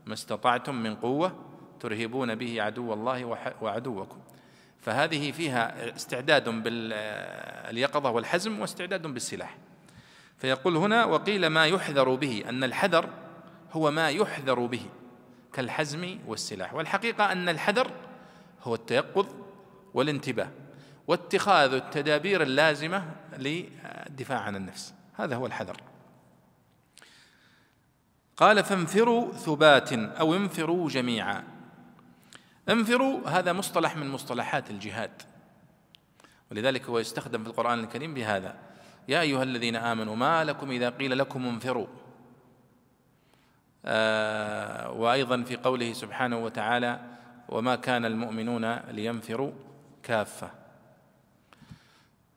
[0.06, 1.36] ما استطعتم من قوة
[1.80, 4.20] ترهبون به عدو الله وعدوكم.
[4.82, 9.58] فهذه فيها استعداد باليقظة والحزم واستعداد بالسلاح.
[10.38, 13.10] فيقول هنا وقيل ما يحذر به أن الحذر
[13.72, 14.86] هو ما يحذر به
[15.54, 16.74] كالحزم والسلاح.
[16.74, 17.92] والحقيقة أن الحذر
[18.64, 19.28] هو التيقظ
[19.94, 20.50] والانتباه
[21.08, 23.06] واتخاذ التدابير اللازمة
[23.38, 24.94] للدفاع عن النفس.
[25.14, 25.78] هذا هو الحذر.
[28.38, 31.44] قال فانفروا ثبات أو انفروا جميعا.
[32.70, 35.22] انفروا هذا مصطلح من مصطلحات الجهاد.
[36.52, 38.56] ولذلك هو يستخدم في القرآن الكريم بهذا.
[39.08, 41.88] يا أيها الذين آمنوا ما لكم إذا قيل لكم انفروا؟
[43.86, 47.00] آه وأيضا في قوله سبحانه وتعالى
[47.50, 49.52] وما كان المؤمنون لينفروا
[50.04, 50.52] كافة.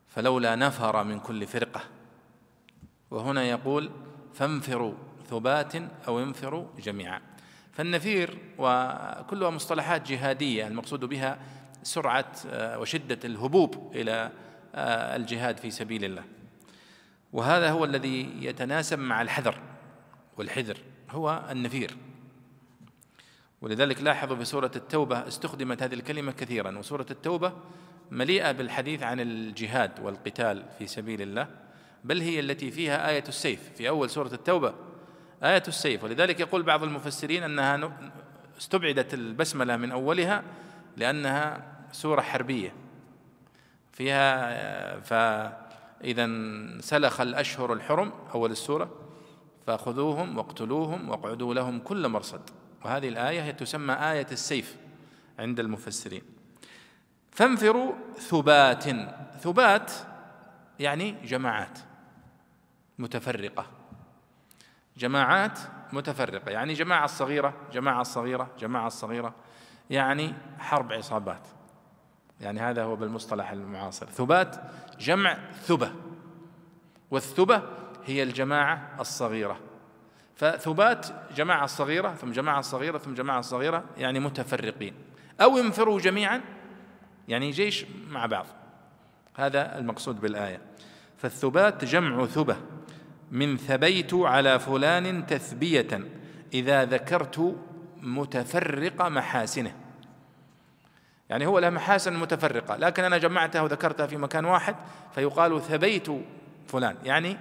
[0.08, 1.80] فلولا نفر من كل فرقة.
[3.10, 3.90] وهنا يقول
[4.34, 5.07] فانفروا.
[5.30, 5.74] ثبات
[6.08, 7.20] أو انفروا جميعا.
[7.72, 11.38] فالنفير وكلها مصطلحات جهادية المقصود بها
[11.82, 14.30] سرعة آه، وشدة الهبوب إلى
[14.74, 16.24] آه، الجهاد في سبيل الله.
[17.32, 19.58] وهذا هو الذي يتناسب مع الحذر
[20.36, 20.78] والحذر
[21.10, 21.96] هو النفير.
[23.60, 27.52] ولذلك لاحظوا في سورة التوبة استخدمت هذه الكلمة كثيرا وسورة التوبة
[28.10, 31.48] مليئة بالحديث عن الجهاد والقتال في سبيل الله
[32.04, 33.72] بل هي التي فيها آية السيف.
[33.76, 34.74] في أول سورة التوبة
[35.42, 36.04] آية السيف.
[36.04, 37.92] ولذلك يقول بعض المفسرين أنها
[38.58, 40.42] استبعدت البسملة من أولها
[40.96, 42.72] لأنها سورة حربية.
[43.92, 46.28] فيها فإذا
[46.80, 48.90] سلخ الأشهر الحرم أول السورة
[49.66, 52.50] فخذوهم واقتلوهم واقعدوا لهم كل مرصد.
[52.84, 54.76] وهذه الآية تسمى آية السيف
[55.38, 56.22] عند المفسرين.
[57.32, 58.84] فانفروا ثبات.
[59.40, 59.92] ثبات
[60.78, 61.78] يعني جماعات
[62.98, 63.77] متفرقة.
[64.98, 65.58] جماعات
[65.92, 69.34] متفرقة يعني جماعة الصغيرة جماعة الصغيرة جماعة الصغيرة
[69.90, 71.48] يعني حرب عصابات.
[72.40, 74.06] يعني هذا هو بالمصطلح المعاصر.
[74.06, 74.56] ثبات
[75.00, 75.92] جمع ثبة
[77.10, 77.62] والثبة
[78.04, 79.58] هي الجماعة الصغيرة.
[80.36, 81.06] فثبات
[81.36, 84.94] جماعة الصغيرة ثم جماعة الصغيرة ثم جماعة الصغيرة يعني متفرقين.
[85.40, 86.40] أو انفروا جميعا
[87.28, 88.46] يعني جيش مع بعض.
[89.36, 90.60] هذا المقصود بالآية.
[91.16, 92.56] فالثبات جمع ثبة.
[93.30, 96.00] من ثبيت على فلان تثبية
[96.54, 97.56] إذا ذكرت
[98.02, 99.74] متفرق محاسنه.
[101.30, 104.76] يعني هو له محاسن متفرقة لكن أنا جمعتها وذكرتها في مكان واحد
[105.14, 106.08] فيقال ثبيت
[106.66, 106.96] فلان.
[107.04, 107.36] يعني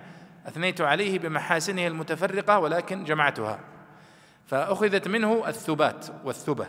[0.47, 3.59] أثنيت عليه بمحاسنه المتفرقة ولكن جمعتها.
[4.47, 6.67] فأخذت منه الثبات والثبة.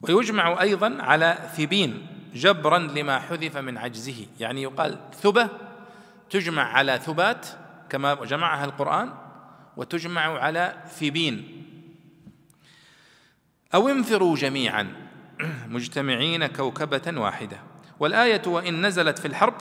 [0.00, 4.26] ويجمع أيضا على ثبين جبرا لما حذف من عجزه.
[4.40, 5.48] يعني يقال ثبة
[6.30, 7.46] تجمع على ثبات
[7.88, 9.12] كما جمعها القرآن
[9.76, 11.66] وتجمع على ثبين
[13.74, 14.92] أو انفروا جميعا
[15.68, 17.56] مجتمعين كوكبة واحدة.
[18.00, 19.54] والآية وإن نزلت في الحرب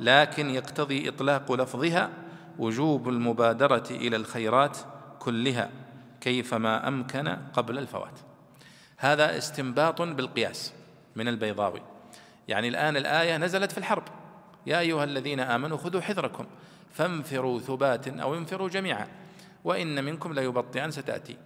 [0.00, 2.10] لكن يقتضي إطلاق لفظها
[2.58, 4.78] وجوب المبادرة إلى الخيرات
[5.18, 5.70] كلها
[6.20, 8.20] كيفما أمكن قبل الفوات.
[8.96, 10.72] هذا استنباط بالقياس
[11.16, 11.82] من البيضاوي.
[12.48, 14.02] يعني الآن الآية نزلت في الحرب.
[14.66, 16.46] يا أيها الذين آمنوا خذوا حذركم
[16.92, 19.08] فانفروا ثبات أو انفروا جميعا
[19.64, 21.36] وإن منكم ليبطئن ستأتي.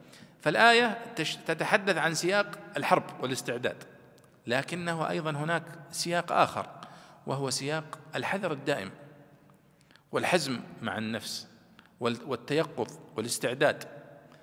[0.42, 0.98] فالآية
[1.46, 3.84] تتحدث عن سياق الحرب والاستعداد
[4.46, 6.66] لكنه أيضا هناك سياق آخر
[7.26, 8.90] وهو سياق الحذر الدائم
[10.12, 11.48] والحزم مع النفس
[12.00, 13.84] والتيقظ والاستعداد.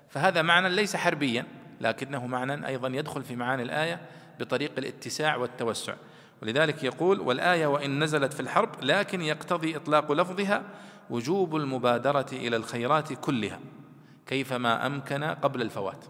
[0.08, 1.46] فهذا معنى ليس حربيا
[1.80, 4.00] لكنه معنى أيضا يدخل في معاني الآية
[4.40, 5.94] بطريق الاتساع والتوسع.
[6.42, 10.62] ولذلك يقول والآية وإن نزلت في الحرب لكن يقتضي إطلاق لفظها
[11.10, 13.60] وجوب المبادرة إلى الخيرات كلها
[14.26, 16.04] كيفما أمكن قبل الفوات.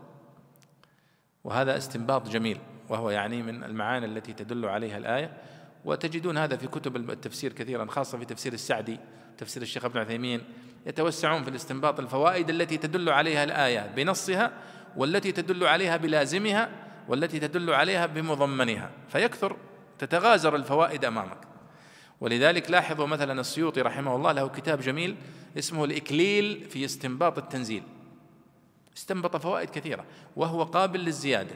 [1.44, 5.36] وهذا استنباط جميل وهو يعني من المعاني التي تدل عليها الآية.
[5.84, 8.98] وتجدون هذا في كتب التفسير كثيرا خاصة في تفسير السعدي
[9.38, 10.40] تفسير الشيخ ابن عثيمين.
[10.86, 14.52] يتوسعون في الاستنباط الفوائد التي تدل عليها الآية بنصها
[14.96, 16.68] والتي تدل عليها بلازمها
[17.08, 18.90] والتي تدل عليها بمضمنها.
[19.08, 19.56] فيكثر
[20.02, 21.38] تتغازر الفوائد أمامك.
[22.20, 25.16] ولذلك لاحظوا مثلا السيوطي رحمه الله له كتاب جميل
[25.58, 27.82] اسمه الإكليل في استنباط التنزيل.
[28.96, 30.04] استنبط فوائد كثيرة
[30.36, 31.54] وهو قابل للزيادة.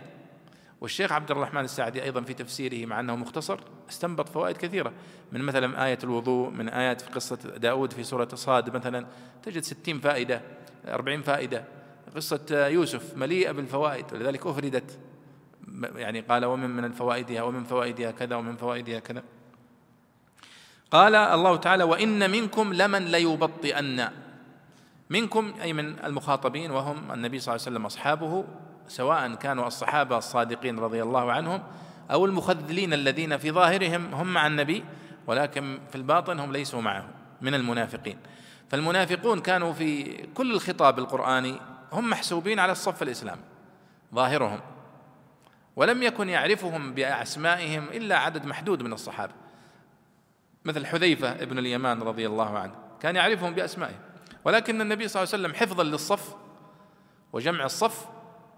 [0.81, 3.59] والشيخ عبد الرحمن السعدي أيضا في تفسيره مع أنه مختصر
[3.91, 4.93] استنبط فوائد كثيرة.
[5.33, 9.07] من مثلا آية الوضوء من آيات في قصة داود في سورة صاد مثلا
[9.43, 10.43] تجد ستين فائدة
[10.89, 11.65] أربعين فائدة.
[12.17, 14.99] قصة يوسف مليئة بالفوائد ولذلك أفردت.
[15.83, 19.23] يعني قال ومن من فوائدها ومن فوائدها كذا ومن فوائدها كذا.
[20.91, 24.09] قال الله تعالى وإن منكم لمن ليبطئن.
[25.11, 28.45] منكم أي من المخاطبين وهم النبي صلى الله عليه وسلم أصحابه
[28.89, 31.63] سواء كانوا الصحابة الصادقين رضي الله عنهم
[32.11, 34.85] أو المخذلين الذين في ظاهرهم هم مع النبي
[35.27, 37.09] ولكن في الباطن هم ليسوا معه
[37.41, 38.19] من المنافقين.
[38.71, 41.61] فالمنافقون كانوا في كل الخطاب القرآني
[41.93, 43.43] هم محسوبين على الصف الإسلامي
[44.15, 44.61] ظاهرهم.
[45.77, 49.33] ولم يكن يعرفهم بأسمائهم إلا عدد محدود من الصحابة.
[50.65, 54.01] مثل حذيفة ابن اليمان رضي الله عنه كان يعرفهم بأسمائهم.
[54.45, 56.35] ولكن النبي صلى الله عليه وسلم حفظا للصف
[57.33, 58.07] وجمع الصف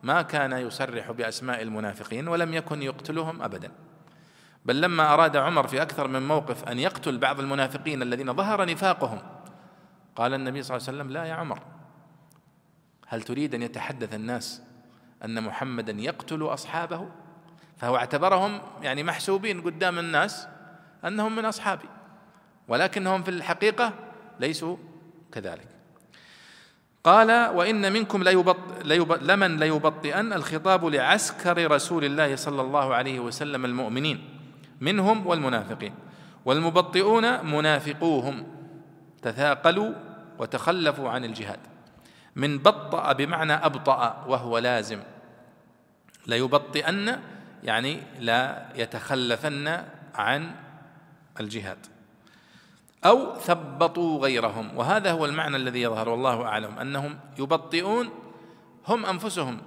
[0.03, 3.71] ما كان يصرح بأسماء المنافقين ولم يكن يقتلهم ابدا.
[4.65, 9.19] بل لما أراد عمر في أكثر من موقف أن يقتل بعض المنافقين الذين ظهر نفاقهم
[10.17, 11.63] قال النبي صلى الله عليه وسلم لا يا عمر
[13.07, 14.63] هل تريد أن يتحدث الناس
[15.25, 17.09] أن محمدا يقتل أصحابه
[17.77, 20.49] فهو اعتبرهم يعني محسوبين قدام الناس
[21.05, 21.89] أنهم من أصحابي
[22.69, 23.93] ولكنهم في الحقيقة
[24.41, 24.77] ليسوا
[25.33, 25.69] كذلك.
[27.05, 33.65] قال وإن منكم ليبط ليبط لمن ليبطئن الخطاب لعسكر رسول الله صلى الله عليه وسلم
[33.65, 34.29] المؤمنين
[34.81, 35.95] منهم والمنافقين.
[36.45, 38.47] والمبطئون منافقوهم
[39.23, 39.93] تثاقلوا
[40.39, 41.59] وتخلفوا عن الجهاد.
[42.39, 45.01] من بطأ بمعنى أبطأ وهو لازم.
[46.27, 47.21] ليبطئن
[47.65, 50.55] يعني لا يتخلفن عن
[51.41, 51.79] الجهاد.
[53.05, 54.77] أو ثبطوا غيرهم.
[54.77, 58.11] وهذا هو المعنى الذي يظهر والله أعلم أنهم يبطئون
[58.87, 59.59] هم أنفسهم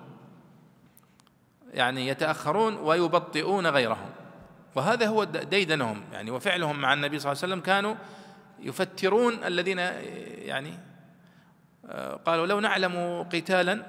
[1.73, 4.09] يعني يتأخرون ويبطئون غيرهم.
[4.75, 7.95] وهذا هو ديدنهم يعني وفعلهم مع النبي صلى الله عليه وسلم كانوا
[8.59, 10.90] يفترون الذين يعني
[12.25, 13.83] قالوا لو نعلم قتالا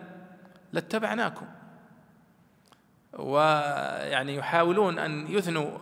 [0.72, 1.46] لاتبعناكم.
[3.12, 5.78] ويعني يحاولون أن يثنوا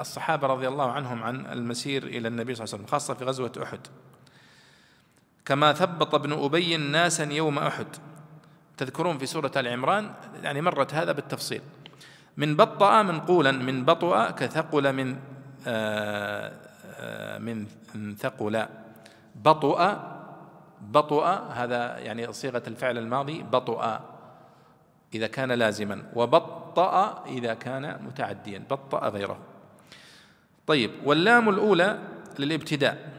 [0.00, 3.52] الصحابة رضي الله عنهم عن المسير إلى النبي صلى الله عليه وسلم خاصة في غزوة
[3.62, 3.80] أحد.
[5.44, 7.86] كما ثبط ابن أبي ناسا يوم أحد.
[8.76, 10.10] تذكرون في سورة آل عمران؟
[10.42, 11.60] يعني مرت هذا بالتفصيل.
[12.36, 15.16] من بطأ منقولا من بطأ كثقل من
[15.66, 16.52] آه،
[16.96, 18.66] آه، من ثقل.
[19.34, 19.96] بطؤ
[20.82, 23.84] بطؤ هذا يعني صيغة الفعل الماضي بطؤ
[25.14, 29.38] إذا كان لازما وبطأ إذا كان متعديا بطأ غيره.
[30.66, 31.98] طيب واللام الأولى
[32.38, 33.12] للابتداء.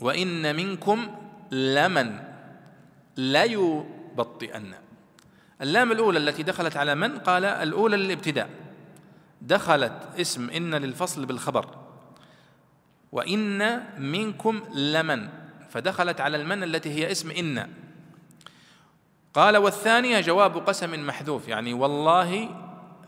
[0.00, 1.16] وإن منكم
[1.50, 2.20] لمن
[3.16, 4.74] ليبطئن
[5.62, 8.50] اللام الأولى التي دخلت على من؟ قال الأولى للابتداء.
[9.42, 11.66] دخلت اسم إن للفصل بالخبر.
[13.12, 15.43] وإن منكم لمن.
[15.74, 17.68] فدخلت على المن التي هي اسم إن.
[19.34, 22.48] قال والثانية جواب قسم محذوف يعني والله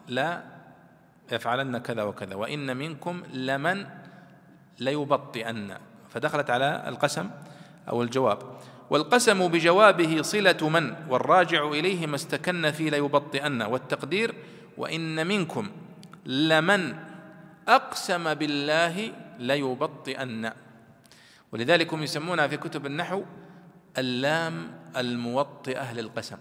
[0.09, 0.43] لا
[1.32, 3.86] يفعلن كذا وكذا وإن منكم لمن
[4.78, 5.76] ليبطئن.
[6.11, 7.30] فدخلت على القسم
[7.88, 8.38] أو الجواب.
[8.90, 13.62] والقسم بجوابه صلة من؟ والراجع إليه ما استكن في ليبطئن.
[13.62, 14.34] والتقدير
[14.76, 15.70] وإن منكم
[16.26, 16.95] لمن
[17.68, 20.65] أقسم بالله ليبطئن.
[21.57, 23.22] ولذلك هم يسمونها في كتب النحو
[23.98, 26.36] اللام الموطئة للقسم.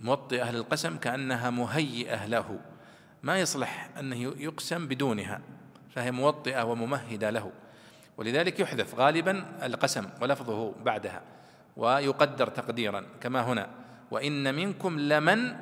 [0.00, 2.60] موطئة للقسم كأنها مهيئة له.
[3.22, 5.40] ما يصلح أنه يقسم بدونها
[5.94, 7.52] فهي موطئة وممهدة له.
[8.16, 11.22] ولذلك يحذف غالبا القسم ولفظه بعدها
[11.76, 13.70] ويقدر تقديرا كما هنا.
[14.10, 15.56] وإن منكم لمن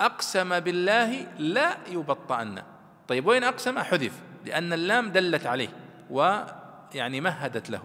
[0.00, 2.62] أقسم بالله لا يبطأن
[3.08, 5.68] طيب وين أقسم؟ حذف لأن اللام دلت عليه
[6.94, 7.82] ويعني مهدت له.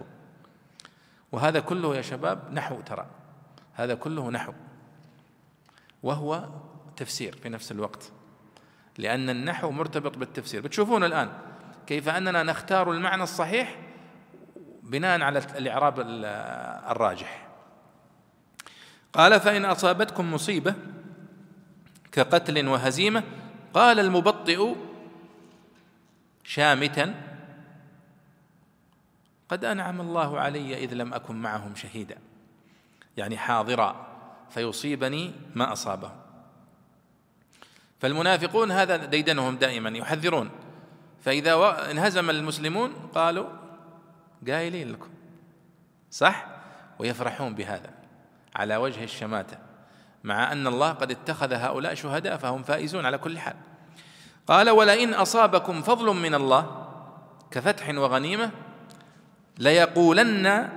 [1.32, 3.06] وهذا كله يا شباب نحو ترى.
[3.74, 4.52] هذا كله نحو.
[6.02, 6.48] وهو
[6.96, 8.12] تفسير في نفس الوقت.
[8.98, 10.60] لأن النحو مرتبط بالتفسير.
[10.60, 11.32] بتشوفون الآن
[11.86, 13.78] كيف أننا نختار المعنى الصحيح
[14.82, 16.00] بناء على الإعراب
[16.90, 17.46] الراجح.
[19.12, 20.74] قال فإن أصابتكم مصيبة
[22.12, 23.22] كقتل وهزيمة
[23.74, 24.74] قال المبطئ
[26.44, 27.14] شامتا
[29.48, 32.18] قد أنعم الله علي إذ لم أكن معهم شهيدا.
[33.16, 34.06] يعني حاضرا
[34.50, 36.12] فيصيبني ما أصابه
[38.00, 40.50] فالمنافقون هذا ديدنهم دائما يحذرون.
[41.20, 43.48] فإذا انهزم المسلمون قالوا
[44.48, 45.08] قايلين لكم.
[46.10, 46.46] صح؟
[46.98, 47.90] ويفرحون بهذا.
[48.56, 49.58] على وجه الشماتة.
[50.24, 53.56] مع أن الله قد اتخذ هؤلاء شهداء فهم فائزون على كل حال.
[54.46, 56.88] قال ولئن أصابكم فضل من الله
[57.50, 58.50] كفتح وغنيمة
[59.58, 60.68] ليقولن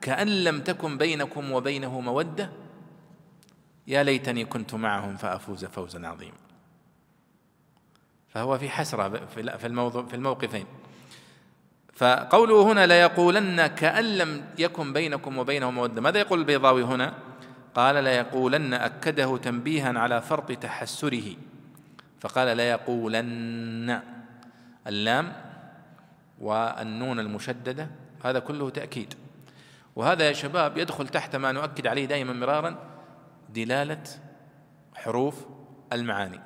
[0.00, 2.50] كأن لم تكن بينكم وبينه مودة.
[3.86, 6.36] يا ليتني كنت معهم فأفوز فوزا عظيما.
[8.28, 9.26] فهو في حسرة
[9.56, 10.66] في الموضوع في الموقفين.
[11.94, 16.00] فقوله هنا ليقولن كأن لم يكن بينكم وبينه مودة.
[16.00, 17.14] ماذا يقول البيضاوي هنا؟
[17.74, 21.36] قال ليقولن أكده تنبيها على فرط تحسره.
[22.20, 24.02] فقال ليقولن
[24.86, 25.32] اللام
[26.42, 27.90] والنون المشددة
[28.24, 29.14] هذا كله تأكيد.
[29.96, 32.78] وهذا يا شباب يدخل تحت ما نؤكد عليه دائما مرارا
[33.48, 34.02] دلالة
[34.94, 35.46] حروف
[35.92, 36.40] المعاني.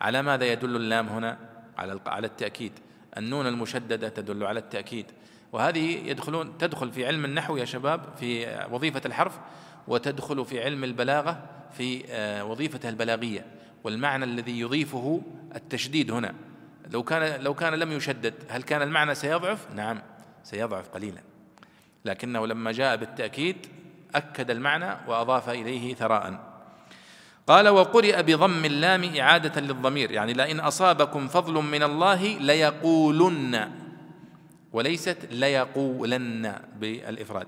[0.00, 1.38] على ماذا يدل اللام هنا؟
[1.78, 2.72] على على التأكيد.
[3.16, 5.06] النون المشددة تدل على التأكيد.
[5.52, 9.38] وهذه يدخلون تدخل في علم النحو يا شباب في وظيفة الحرف
[9.88, 13.46] وتدخل في علم البلاغة في آه، وظيفته البلاغية.
[13.84, 15.22] والمعنى الذي يضيفه
[15.54, 16.34] التشديد هنا.
[16.90, 20.02] لو كان لو كان لم يشدد هل كان المعنى سيضعف؟ نعم
[20.42, 21.20] سيضعف قليلا.
[22.04, 23.66] لكنه لما جاء بالتأكيد
[24.14, 26.40] أكد المعنى وأضاف إليه ثراء.
[27.46, 30.10] قال وقرئ بضم اللام إعادة للضمير.
[30.10, 33.70] يعني لئن أصابكم فضل من الله ليقولن
[34.72, 37.46] وليست ليقولن بالإفراد.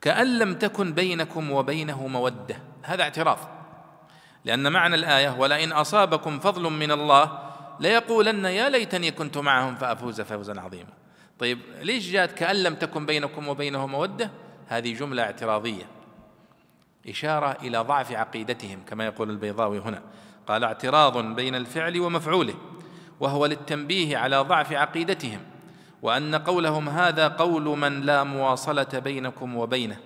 [0.00, 3.38] كأن لم تكن بينكم وبينه مودة هذا اعتراض
[4.44, 10.60] لأن معنى الآية ولئن أصابكم فضل من الله ليقولن يا ليتني كنت معهم فأفوز فوزا
[10.60, 10.90] عظيما.
[11.38, 14.30] طيب ليش جاءت كأن لم تكن بينكم وبينه مودة؟
[14.66, 15.84] هذه جملة اعتراضية.
[17.08, 20.02] إشارة إلى ضعف عقيدتهم كما يقول البيضاوي هنا.
[20.46, 22.54] قال اعتراض بين الفعل ومفعوله
[23.20, 25.40] وهو للتنبيه على ضعف عقيدتهم
[26.02, 29.96] وأن قولهم هذا قول من لا مواصلة بينكم وبينه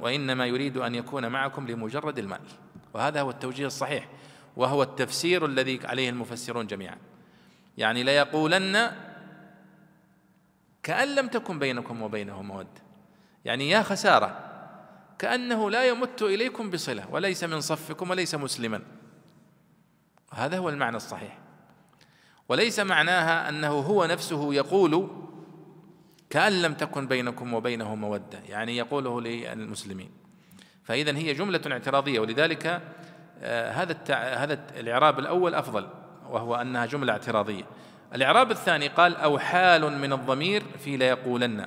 [0.00, 2.40] وإنما يريد أن يكون معكم لمجرد المال.
[2.94, 4.08] وهذا هو التوجيه الصحيح.
[4.56, 6.96] وهو التفسير الذي عليه المفسرون جميعا.
[7.78, 8.92] يعني ليقولن
[10.82, 12.82] كأن لم تكن بينكم وبينه مودة.
[13.44, 14.46] يعني يا خسارة
[15.18, 18.82] كأنه لا يمت إليكم بصلة وليس من صفكم وليس مسلما.
[20.32, 21.38] هذا هو المعنى الصحيح.
[22.48, 25.08] وليس معناها أنه هو نفسه يقول
[26.30, 28.38] كأن لم تكن بينكم وبينه مودة.
[28.48, 30.10] يعني يقوله للمسلمين.
[30.84, 32.82] فإذا هي جملة اعتراضية ولذلك
[33.42, 35.86] آه، هذا هذا الإعراب الأول أفضل
[36.30, 37.64] وهو أنها جملة اعتراضية.
[38.14, 41.66] الإعراب الثاني قال أو حال من الضمير في ليقولن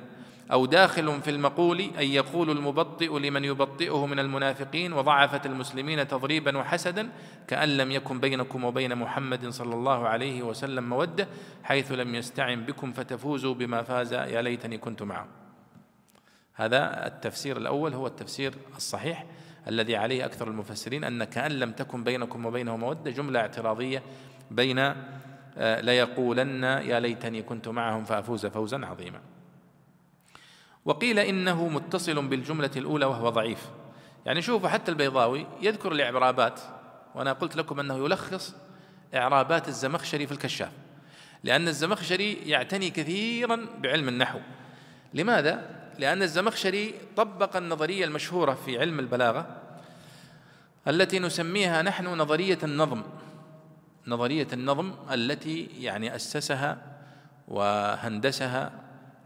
[0.51, 7.09] أو داخل في المقول أن يقول المبطئ لمن يبطئه من المنافقين وضعفت المسلمين تضريبا وحسدا
[7.47, 11.28] كأن لم يكن بينكم وبين محمد صلى الله عليه وسلم مودة
[11.63, 15.28] حيث لم يستعن بكم فتفوزوا بما فاز يا ليتني كنت معه.
[16.53, 19.26] هذا التفسير الأول هو التفسير الصحيح.
[19.70, 24.03] الذي عليه أكثر المفسرين أن كأن لم تكن بينكم وبينه مودة جملة اعتراضية
[24.51, 24.80] بين
[25.57, 29.20] آه، ليقولن يا ليتني كنت معهم فأفوز فوزا عظيما.
[30.86, 33.70] وقيل إنه متصل بالجملة الأولى وهو ضعيف.
[34.26, 36.59] يعني شوفوا حتى البيضاوي يذكر الإعرابات
[37.15, 38.55] وأنا قلت لكم أنه يلخص
[39.15, 40.72] إعرابات الزمخشري في الكشاف
[41.43, 44.39] لأن الزمخشري يعتني كثيرا بعلم النحو.
[45.13, 49.58] لماذا؟ لأن الزمخشري طبق النظرية المشهورة في علم البلاغة
[50.88, 53.04] التي نسميها نحن نظرية النظم.
[54.08, 56.78] نظرية النظم التي يعني أسسها
[57.47, 58.72] وهندسها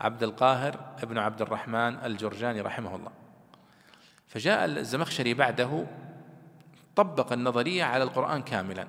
[0.01, 3.11] عبد القاهر ابن عبد الرحمن الجرجاني رحمه الله.
[4.28, 5.86] فجاء الزمخشري بعده
[6.95, 8.88] طبق النظرية على القرآن كاملا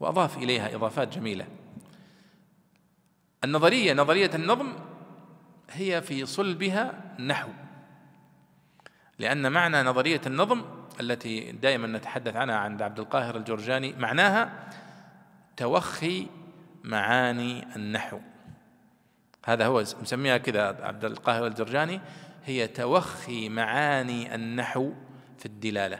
[0.00, 1.46] وأضاف إليها إضافات جميلة.
[3.44, 4.72] النظرية نظرية النظم
[5.72, 7.48] هي في صلبها نحو.
[9.18, 10.64] لأن معنى نظرية النظم
[11.00, 14.68] التي دائما نتحدث عنها عند عبد القاهر الجرجاني معناها
[15.56, 16.26] توخي
[16.84, 18.18] معاني النحو.
[19.44, 22.00] هذا هو مسميها كذا عبد القاهر الجرجاني
[22.44, 24.92] هي توخي معاني النحو
[25.38, 25.98] في الدلالة.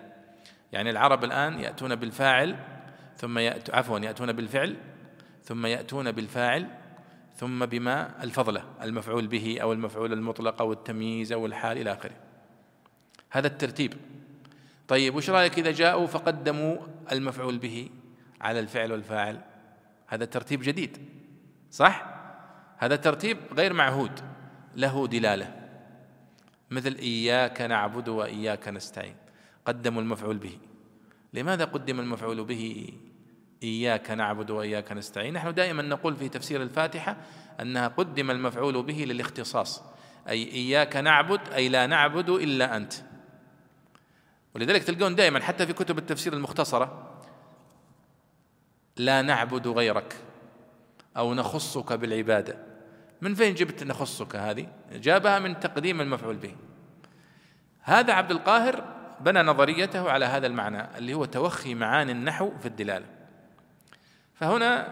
[0.73, 2.57] يعني العرب الآن يأتون بالفاعل
[3.17, 4.77] ثم يأتون عفوا يأتون بالفعل
[5.45, 6.82] ثم يأتون بالفاعل
[7.37, 12.15] ثم بما الفضله المفعول به أو المفعول المطلق أو التمييز أو الحال إلى آخره.
[13.31, 13.95] هذا الترتيب.
[14.89, 16.77] طيب وش رأيك إذا جاءوا فقدموا
[17.13, 17.91] المفعول به
[18.41, 19.41] على الفعل والفاعل؟
[20.07, 20.99] هذا ترتيب جديد
[21.71, 22.07] صح؟
[22.79, 24.21] هذا ترتيب غير معهود
[24.77, 25.55] له دلالة.
[26.71, 29.17] مثل إياك نعبد وإياك نستعين
[29.65, 30.59] قدموا المفعول به.
[31.33, 32.93] لماذا قدم المفعول به
[33.63, 35.35] إياك نعبد وإياك نستعين.
[35.35, 37.17] نحن دائما نقول في تفسير الفاتحة
[37.61, 39.83] أنها قدم المفعول به للاختصاص.
[40.29, 42.93] أي إياك نعبد أي لا نعبد إلا أنت.
[44.55, 47.19] ولذلك تلقون دائما حتى في كتب التفسير المختصرة
[48.97, 50.17] لا نعبد غيرك
[51.17, 52.59] أو نخصك بالعبادة.
[53.21, 56.57] من فين جبت نخصك هذه؟ جابها من تقديم المفعول به.
[57.81, 58.85] هذا عبد القاهر
[59.21, 63.22] بنى نظريته على هذا المعنى اللي هو توخي معاني النحو في الدلالة.
[64.43, 64.89] فهنا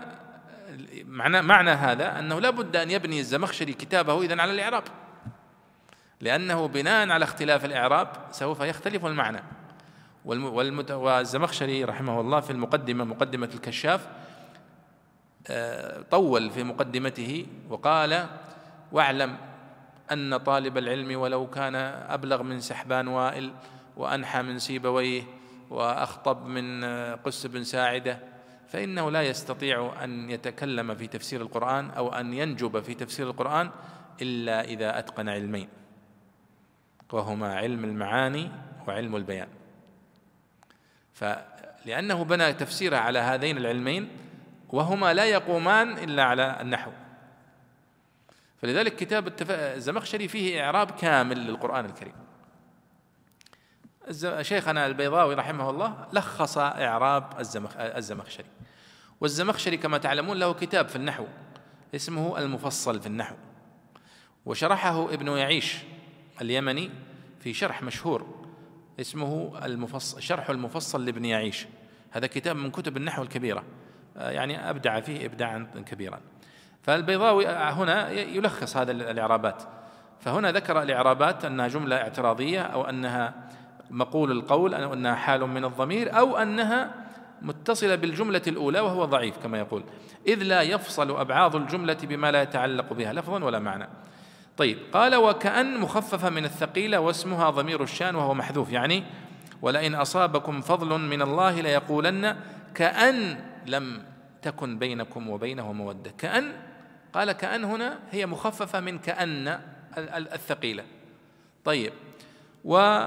[1.04, 4.82] معنى معنى هذا أنه لا بد أن يبني الزمخشري كتابه اذا على الإعراب.
[6.20, 9.42] لأنه بناء على اختلاف الإعراب سوف يختلف المعنى.
[10.24, 14.08] والزمخشري رحمه الله في المقدمة مقدمة الكشاف
[15.46, 18.26] آه، طول في مقدمته وقال
[18.92, 19.36] واعلم
[20.12, 21.74] أن طالب العلم ولو كان
[22.08, 23.52] أبلغ من سحبان وائل
[23.96, 25.22] وأنحى من سيبويه
[25.70, 26.84] وأخطب من
[27.14, 28.29] قس بن ساعدة
[28.70, 33.70] فإنه لا يستطيع أن يتكلم في تفسير القرآن أو أن ينجب في تفسير القرآن
[34.22, 35.68] إلا إذا أتقن علمين
[37.12, 38.50] وهما علم المعاني
[38.88, 39.48] وعلم البيان.
[41.12, 44.08] فلانه بنى تفسيره على هذين العلمين
[44.68, 46.90] وهما لا يقومان إلا على النحو.
[48.62, 52.19] فلذلك كتاب الزمخشري فيه إعراب كامل للقرآن الكريم.
[54.40, 58.46] شيخنا البيضاوي رحمه الله لخص إعراب الزمخ الزمخشري.
[59.20, 61.24] والزمخشري كما تعلمون له كتاب في النحو
[61.94, 63.34] اسمه المفصل في النحو.
[64.46, 65.78] وشرحه ابن يعيش
[66.40, 66.90] اليمني
[67.40, 68.26] في شرح مشهور
[69.00, 71.66] اسمه المفصل شرح المفصل لابن يعيش.
[72.10, 73.64] هذا كتاب من كتب النحو الكبيرة
[74.16, 76.20] يعني أبدع فيه إبداعا كبيرا.
[76.82, 79.62] فالبيضاوي هنا يلخص هذا الإعرابات.
[80.20, 83.50] فهنا ذكر الإعرابات أنها جملة اعتراضية أو أنها
[83.90, 86.94] مقول القول أنها حال من الضمير أو أنها
[87.42, 89.84] متصلة بالجملة الأولى وهو ضعيف كما يقول.
[90.26, 93.88] إذ لا يفصل أبعاض الجملة بما لا يتعلق بها لفظا ولا معنى.
[94.56, 98.72] طيب قال وكأن مخففة من الثقيلة واسمها ضمير الشان وهو محذوف.
[98.72, 99.04] يعني
[99.62, 102.36] ولئن أصابكم فضل من الله ليقولن
[102.74, 104.02] كأن لم
[104.42, 106.10] تكن بينكم وبينه مودة.
[106.18, 106.52] كأن
[107.12, 109.60] قال كأن هنا هي مخففة من كأن
[110.32, 110.84] الثقيلة.
[111.64, 111.92] طيب
[112.64, 113.00] و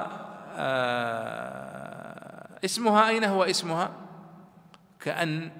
[2.65, 3.91] اسمها أين هو اسمها؟
[4.99, 5.51] كأن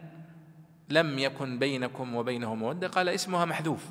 [0.90, 3.86] لم يكن بينكم وبينه مودة قال اسمها محذوف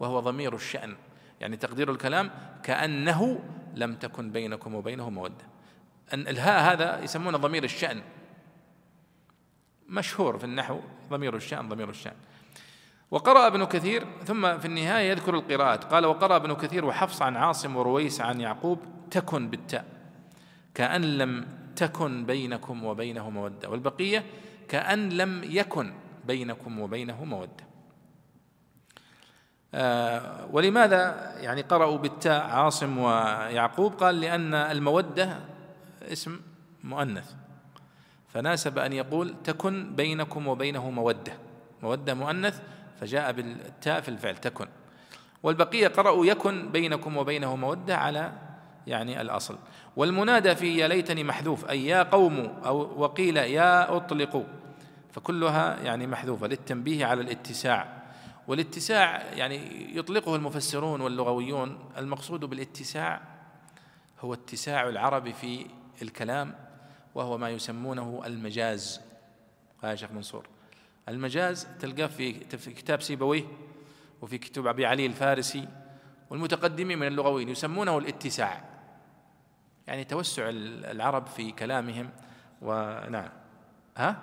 [0.00, 0.94] وهو ضمير الشأن.
[1.40, 2.30] يعني تقدير الكلام
[2.62, 3.40] كأنه
[3.74, 5.44] لم تكن بينكم وبينه مودة.
[6.14, 8.02] أن الهاء هذا يسمونه ضمير الشأن.
[9.88, 10.80] مشهور في النحو
[11.10, 12.14] ضمير الشأن ضمير الشأن.
[13.10, 15.84] وقرأ ابن كثير ثم في النهاية يذكر القراءات.
[15.84, 18.78] قال وقرأ ابن كثير وحفص عن عاصم ورويس عن يعقوب
[19.10, 20.01] تكن بالتاء.
[20.74, 21.46] كأن لم
[21.76, 24.24] تكن بينكم وبينه مودة والبقية
[24.68, 25.92] كأن لم يكن
[26.26, 27.64] بينكم وبينه مودة.
[29.74, 35.40] آه، ولماذا يعني قرأوا بالتاء عاصم ويعقوب؟ قال لأن المودة
[36.02, 36.40] اسم
[36.84, 37.32] مؤنث.
[38.28, 41.32] فناسب أن يقول تكن بينكم وبينه مودة.
[41.82, 42.60] مودة مؤنث
[43.00, 44.66] فجاء بالتاء في الفعل تكن.
[45.42, 48.32] والبقية قرأوا يكن بينكم وبينه مودة على
[48.86, 49.58] يعني الأصل.
[49.96, 54.44] والمنادى في يا ليتني محذوف أي يا قوم أو وقيل يا أطلقوا
[55.12, 56.46] فكلها يعني محذوفة.
[56.46, 58.02] للتنبيه على الاتساع.
[58.48, 61.78] والاتساع يعني يطلقه المفسرون واللغويون.
[61.98, 63.20] المقصود بالاتساع
[64.20, 65.66] هو اتساع العرب في
[66.02, 66.54] الكلام
[67.14, 69.00] وهو ما يسمونه المجاز.
[69.84, 70.46] يا شيخ منصور.
[71.08, 72.32] المجاز تلقاه في
[72.74, 73.44] كتاب سيبويه
[74.22, 75.68] وفي كتب أبي علي الفارسي
[76.30, 77.48] والمتقدمين من اللغويين.
[77.48, 78.71] يسمونه الاتساع.
[79.86, 82.10] يعني توسع العرب في كلامهم
[82.62, 83.28] ونعم
[83.96, 84.16] ها؟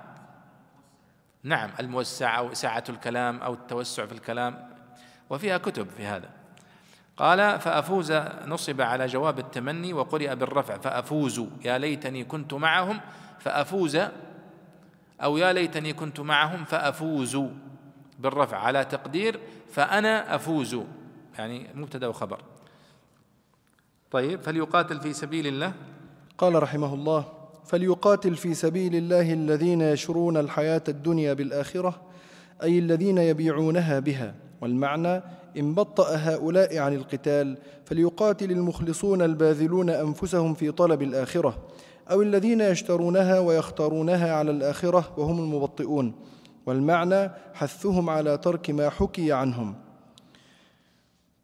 [1.43, 4.70] نعم الموسع أو سعة الكلام أو التوسع في الكلام
[5.30, 6.30] وفيها كتب في هذا.
[7.18, 8.12] قال فأفوز
[8.45, 12.99] نصب على جواب التمني وقرئ بالرفع فأفوز يا ليتني كنت معهم
[13.39, 13.97] فأفوز
[15.24, 17.38] أو يا ليتني كنت معهم فأفوز
[18.20, 19.39] بالرفع على تقدير
[19.72, 20.78] فأنا أفوز.
[21.38, 22.41] يعني مبتدأ وخبر
[24.12, 25.74] طيب فليقاتل في سبيل الله.
[26.38, 27.26] قال رحمه الله
[27.66, 32.01] فليقاتل في سبيل الله الذين يشرون الحياة الدنيا بالآخرة
[32.64, 34.36] أي الذين يبيعونها بها.
[34.62, 35.22] والمعنى
[35.57, 41.57] إن بطأ هؤلاء عن القتال فليقاتل المخلصون الباذلون أنفسهم في طلب الآخرة
[42.12, 46.16] أو الذين يشترونها ويختارونها على الآخرة وهم المبطئون.
[46.66, 49.76] والمعنى حثهم على ترك ما حكي عنهم.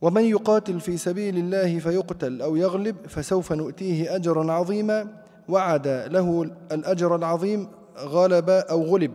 [0.02, 5.08] ومن يقاتل في سبيل الله فيقتل أو يغلب فسوف نؤتيه أجرا عظيما
[5.50, 7.68] وعد له الأجر العظيم
[7.98, 9.12] غلب أو غلب.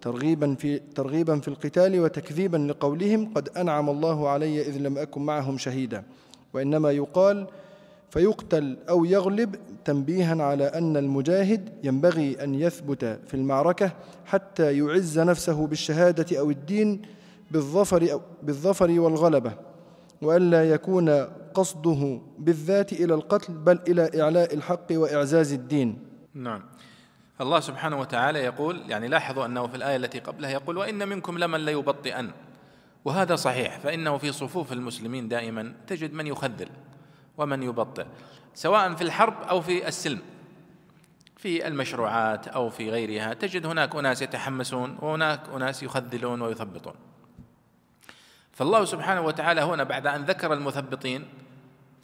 [0.00, 5.58] ترغيبا في ترغيبا في القتال وتكذيبا لقولهم قد أنعم الله علي إذ لم أكن معهم
[5.58, 6.02] شهيدا.
[6.54, 7.46] وإنما يقال
[8.10, 13.92] فيقتل أو يغلب تنبيها على أن المجاهد ينبغي أن يثبت في المعركة
[14.24, 17.02] حتى يعز نفسه بالشهادة أو الدين
[17.50, 19.52] بالظفر, بالظفر والغلبة.
[20.22, 21.10] وألا يكون
[21.54, 25.98] قصده بالذات إلى القتل بل إلى إعلاء الحق وإعزاز الدين.
[26.34, 26.62] نعم.
[27.40, 31.64] الله سبحانه وتعالى يقول يعني لاحظوا أنه في الآية التي قبلها يقول وإن منكم لمن
[31.64, 32.30] ليبطئن
[33.04, 36.68] وهذا صحيح فإنه في صفوف المسلمين دائما تجد من يخذل
[37.38, 38.06] ومن يبطئ
[38.54, 40.18] سواء في الحرب أو في السلم.
[41.36, 46.94] في المشروعات أو في غيرها تجد هناك أناس يتحمسون وهناك أناس يخذلون ويثبطون.
[48.62, 51.28] فالله سبحانه وتعالى هنا بعد أن ذكر المثبطين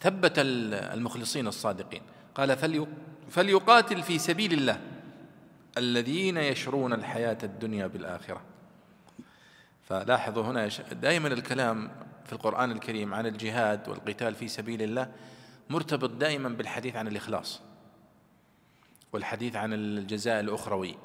[0.01, 2.01] ثبت المخلصين الصادقين.
[2.35, 2.57] قال
[3.29, 4.79] فليقاتل في سبيل الله
[5.77, 8.41] الذين يشرون الحياة الدنيا بالآخرة.
[9.83, 11.91] فلاحظوا هنا دائما الكلام
[12.25, 15.11] في القرآن الكريم عن الجهاد والقتال في سبيل الله
[15.69, 17.61] مرتبط دائما بالحديث عن الإخلاص
[19.13, 20.95] والحديث عن الجزاء الأخروي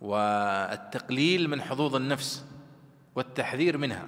[0.00, 2.44] والتقليل من حظوظ النفس
[3.14, 4.06] والتحذير منها.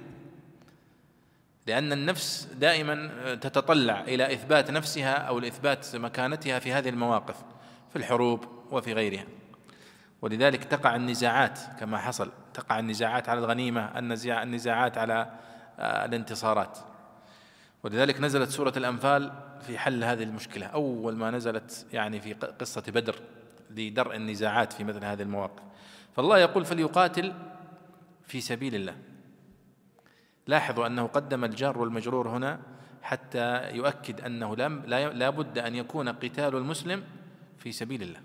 [1.67, 7.35] لأن النفس دائما تتطلع إلى إثبات نفسها أو لإثبات مكانتها في هذه المواقف
[7.89, 9.25] في الحروب وفي غيرها.
[10.21, 12.31] ولذلك تقع النزاعات كما حصل.
[12.53, 15.31] تقع النزاعات على الغنيمة النزاعات على
[15.79, 16.77] آه، الانتصارات.
[17.83, 20.65] ولذلك نزلت سورة الأنفال في حل هذه المشكلة.
[20.65, 23.15] أول ما نزلت يعني في قصة بدر
[23.69, 25.63] لدرء النزاعات في مثل هذه المواقف.
[26.15, 27.33] فالله يقول فليقاتل
[28.27, 28.95] في سبيل الله.
[30.47, 32.59] لاحظوا أنه قدم الجار والمجرور هنا
[33.01, 37.03] حتى يؤكد أنه لا بد أن يكون قتال المسلم
[37.57, 38.19] في سبيل الله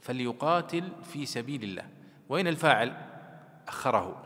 [0.00, 1.84] فليقاتل في سبيل الله.
[2.28, 2.96] وين الفاعل؟
[3.68, 4.22] أخره.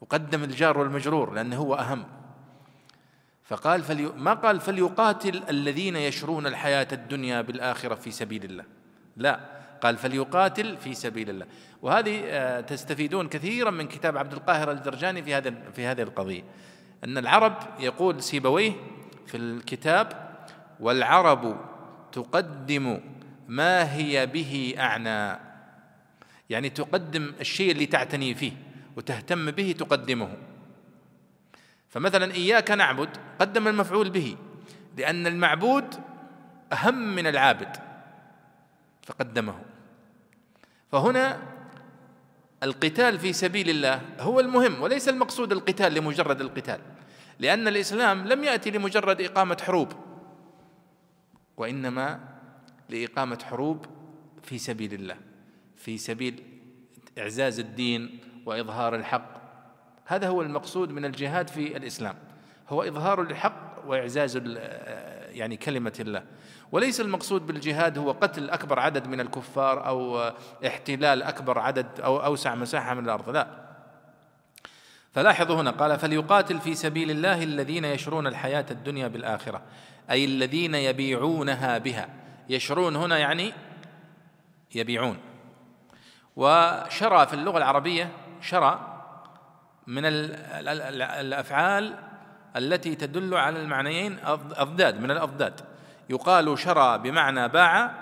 [0.00, 2.04] وقدم الجار والمجرور لأنه هو أهم.
[3.44, 8.64] فقال فلي ما قال فليقاتل الذين يشرون الحياة الدنيا بالآخرة في سبيل الله؟
[9.16, 9.57] لا.
[9.80, 11.46] قال فليقاتل في سبيل الله.
[11.82, 16.42] وهذه آه، تستفيدون كثيرا من كتاب عبد القاهر الدرجاني في هذا في هذه القضية.
[17.04, 18.72] أن العرب يقول سيبويه
[19.26, 20.28] في الكتاب
[20.80, 21.60] والعرب
[22.12, 23.00] تقدم
[23.48, 25.38] ما هي به أعنى
[26.50, 28.52] يعني تقدم الشيء اللي تعتني فيه
[28.96, 30.36] وتهتم به تقدمه.
[31.88, 33.08] فمثلا إياك نعبد
[33.38, 34.36] قدم المفعول به
[34.96, 35.94] لأن المعبود
[36.72, 37.76] أهم من العابد
[39.02, 39.67] فقدمه.
[40.92, 41.42] فهنا
[42.62, 46.80] القتال في سبيل الله هو المهم وليس المقصود القتال لمجرد القتال
[47.38, 49.92] لأن الإسلام لم يأتي لمجرد إقامة حروب
[51.56, 52.20] وإنما
[52.88, 53.86] لإقامة حروب
[54.42, 55.16] في سبيل الله
[55.76, 56.42] في سبيل
[57.18, 59.38] إعزاز الدين وإظهار الحق.
[60.04, 62.14] هذا هو المقصود من الجهاد في الإسلام
[62.68, 64.36] هو إظهار الحق وإعزاز
[65.30, 66.24] يعني كلمة الله.
[66.72, 70.32] وليس المقصود بالجهاد هو قتل أكبر عدد من الكفار أو
[70.66, 73.68] احتلال أكبر عدد أو أوسع مساحة من الأرض لا.
[75.12, 79.62] فلاحظوا هنا قال فليقاتل في سبيل الله الذين يشرون الحياة الدنيا بالآخرة
[80.10, 82.08] أي الذين يبيعونها بها.
[82.48, 83.52] يشرون هنا يعني
[84.74, 85.18] يبيعون.
[86.36, 89.02] وشرى في اللغة العربية شرى
[89.86, 91.94] من الأفعال
[92.56, 94.18] التي تدل على المعنيين
[94.56, 95.60] أضداد من الأضداد.
[96.08, 97.94] يقال شرى بمعنى باع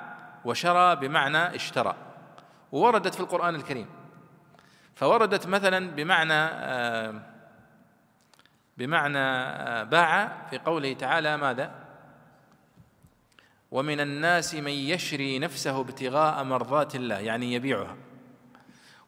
[0.44, 1.94] وشرى بمعنى اشترى
[2.72, 3.86] ووردت في القرآن الكريم.
[4.94, 7.22] فوردت مثلا بمعنى آه،
[8.76, 11.74] بمعنى آه، باع في قوله تعالى ماذا؟
[13.70, 17.96] ومن الناس من يشري نفسه ابتغاء مرضات الله يعني يبيعها.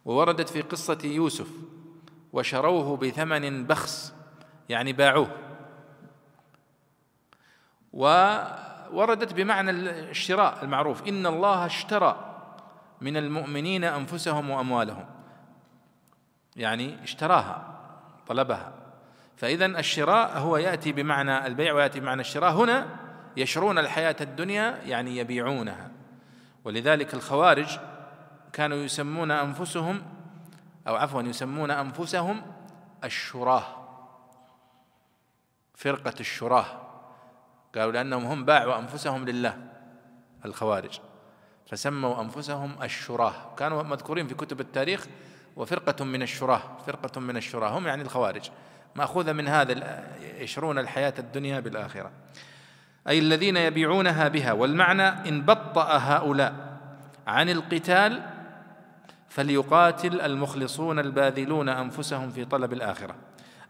[0.04, 1.48] ووردت في قصة يوسف
[2.32, 4.14] وشروه بثمن بخس
[4.68, 5.30] يعني باعوه.
[8.92, 9.70] ووردت بمعنى
[10.10, 11.08] الشراء المعروف.
[11.08, 12.34] إن الله اشترى
[13.00, 15.06] من المؤمنين أنفسهم وأموالهم.
[16.56, 17.78] يعني اشتراها
[18.26, 18.72] طلبها.
[19.36, 22.52] فإذا الشراء هو يأتي بمعنى البيع ويأتي بمعنى الشراء.
[22.52, 22.86] هنا
[23.36, 25.90] يشرون الحياة الدنيا يعني يبيعونها.
[26.64, 27.78] ولذلك الخوارج
[28.52, 30.02] كانوا يسمون أنفسهم
[30.88, 32.42] أو عفوا يسمون أنفسهم
[33.04, 33.62] الشراه
[35.74, 36.87] فرقة الشراه.
[37.74, 39.56] قالوا لأنهم هم باعوا أنفسهم لله
[40.44, 41.00] الخوارج.
[41.66, 45.06] فسموا أنفسهم الشراه كانوا مذكورين في كتب التاريخ
[45.56, 48.50] وفرقة من الشراه فرقة من الشراه هم يعني الخوارج.
[48.96, 50.04] مأخوذة من هذا
[50.38, 52.10] يشرون الحياة الدنيا بالآخرة.
[53.08, 54.52] أي الذين يبيعونها بها.
[54.52, 56.78] والمعنى إن بطأ هؤلاء
[57.26, 58.22] عن القتال
[59.28, 63.14] فليقاتل المخلصون الباذلون أنفسهم في طلب الآخرة.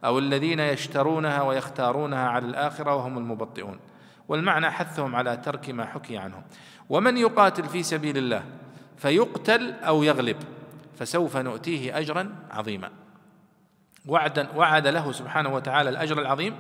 [0.05, 3.79] أو الذين يشترونها ويختارونها على الآخرة وهم المبطئون.
[4.29, 6.43] والمعنى حثهم على ترك ما حكي عنهم
[6.89, 8.45] ومن يقاتل في سبيل الله
[8.97, 10.37] فيقتل أو يغلب
[10.99, 12.91] فسوف نؤتيه أجرا عظيما.
[14.07, 16.55] وعدا وعد له سبحانه وتعالى الأجر العظيم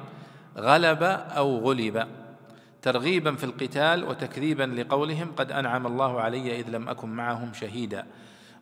[0.56, 1.02] غلب
[1.36, 2.06] أو غلب.
[2.82, 8.06] ترغيبا في القتال وتكذيبا لقولهم قد أنعم الله علي إذ لم أكن معهم شهيدا.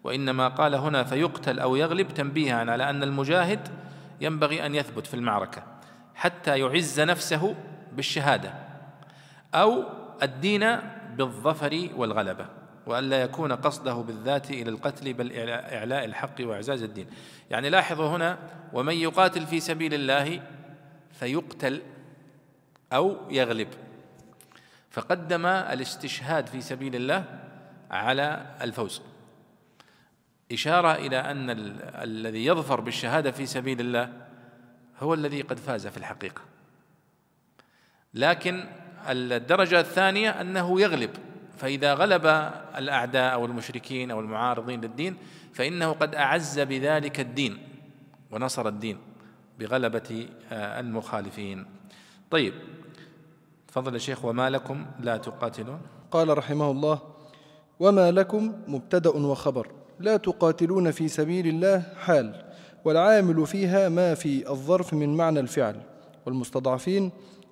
[0.05, 3.69] وإنما قال هنا فيقتل أو يغلب تنبيها على أن المجاهد
[4.21, 5.63] ينبغي أن يثبت في المعركة
[6.15, 7.55] حتى يعز نفسه
[7.93, 8.66] بالشهادة.
[9.57, 9.85] أو
[10.23, 10.77] الدين
[11.17, 12.47] بالظفر والغلبة
[12.87, 17.07] والا يكون قصده بالذات إلى القتل بل إعلاء الحق وإعزاز الدين.
[17.51, 18.39] يعني لاحظوا هنا
[18.73, 20.43] ومن يقاتل في سبيل الله
[21.13, 21.83] فيقتل
[22.93, 23.69] أو يغلب.
[24.91, 27.25] فقدم الاستشهاد في سبيل الله
[27.91, 29.03] على الفوز.
[30.53, 31.51] إشارة إلى أن
[32.03, 34.13] الذي يظفر بالشهادة في سبيل الله
[34.99, 36.43] هو الذي قد فاز في الحقيقة.
[38.15, 38.65] لكن
[39.13, 41.11] الدرجة الثانية أنه يغلب
[41.57, 42.27] فإذا غلب
[42.79, 45.17] الأعداء أو المشركين أو المعارضين للدين
[45.53, 47.59] فإنه قد أعز بذلك الدين
[48.31, 48.99] ونصر الدين
[49.59, 51.67] بغلبة آه، المخالفين.
[52.31, 52.55] طيب
[53.69, 55.81] تفضل يا شيخ وما لكم لا تقاتلون؟
[56.11, 56.99] قال رحمه الله
[57.81, 62.45] وما لكم مبتدأ وخبر لا تقاتلون في سبيل الله حال
[62.85, 65.81] والعامل فيها ما في الظرف من معنى الفعل
[66.27, 67.11] والمستضعفين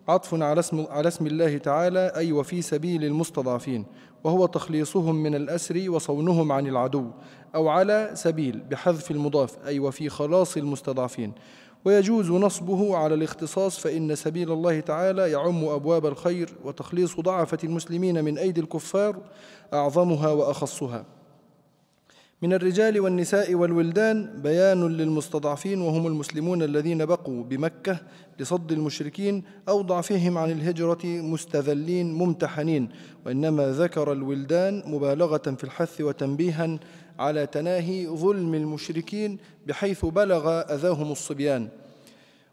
[0.09, 3.86] عطف على اسم, على اسم الله تعالى أي وفي سبيل المستضعفين
[4.24, 7.11] وهو تخليصهم من الأسر وصونهم عن العدو
[7.55, 11.32] أو على سبيل بحذف المضاف أي وفي خلاص المستضعفين.
[11.84, 18.38] ويجوز نصبه على الاختصاص فإن سبيل الله تعالى يعم أبواب الخير وتخليص ضعفة المسلمين من
[18.38, 19.16] أيدي الكفار
[19.74, 21.05] أعظمها وأخصها.
[22.43, 28.01] من الرجال والنساء والولدان بيان للمستضعفين وهم المسلمون الذين بقوا بمكة
[28.39, 32.89] لصد المشركين أو ضعفهم عن الهجرة مستذلين ممتحنين
[33.26, 36.78] وإنما ذكر الولدان مبالغة في الحث وتنبيها
[37.18, 41.68] على تناهي ظلم المشركين بحيث بلغ أذاهم الصبيان.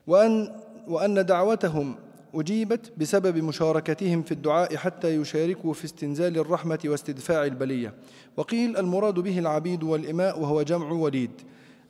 [0.08, 0.56] وأن,
[0.88, 1.96] وأن دعوتهم
[2.34, 7.94] أجيبت بسبب مشاركتهم في الدعاء حتى يشاركوا في استنزال الرحمة واستدفاع البلية.
[8.38, 11.32] وقيل المراد به العبيد والإماء وهو جمع وليد.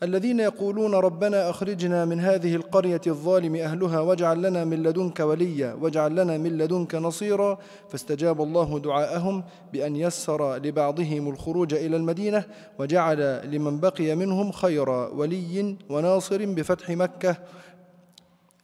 [0.03, 6.15] الذين يقولون ربنا أخرجنا من هذه القرية الظالم أهلها واجعل لنا من لدنك وليا واجعل
[6.15, 7.57] لنا من لدنك نصيرا.
[7.89, 12.43] فاستجاب الله دعاءهم بأن يسر لبعضهم الخروج إلى المدينة
[12.79, 17.37] وجعل لمن بقي منهم خير ولي وناصر بفتح مكة.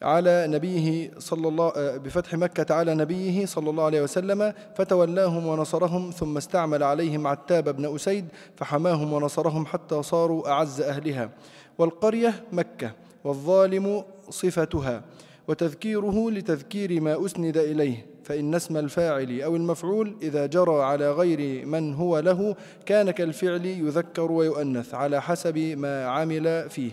[0.01, 6.11] على نبيه صلى الله آه، بفتح مكة على نبيه صلى الله عليه وسلم فتولاهم ونصرهم
[6.11, 8.25] ثم استعمل عليهم عتاب بن أسيد
[8.55, 11.29] فحماهم ونصرهم حتى صاروا أعز أهلها.
[11.77, 12.91] والقرية مكة
[13.23, 15.03] والظالم صفتها
[15.47, 21.93] وتذكيره لتذكير ما أسند إليه فإن اسم الفاعل أو المفعول إذا جرى على غير من
[21.93, 26.91] هو له كان كالفعل يذكر ويؤنث على حسب ما عمل فيه.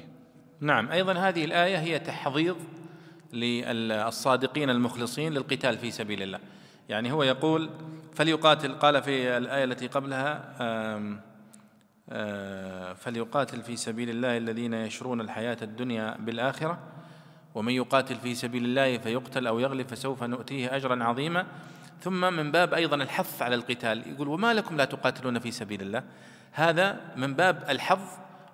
[0.61, 2.57] نعم أيضا هذه الآية هي تحضيض
[3.35, 6.39] للصادقين المخلصين للقتال في سبيل الله.
[6.89, 7.71] يعني هو يقول
[8.15, 10.55] فليقاتل قال في الآية التي قبلها
[12.95, 16.79] فليقاتل في سبيل الله الذين يشرون الحياة الدنيا بالآخرة
[17.55, 21.47] ومن يقاتل في سبيل الله فيقتل أو يغلب فسوف نؤتيه أجرا عظيما.
[22.01, 26.03] ثم من باب أيضا الحث على القتال يقول وما لكم لا تقاتلون في سبيل الله؟
[26.53, 28.01] هذا من باب الحظ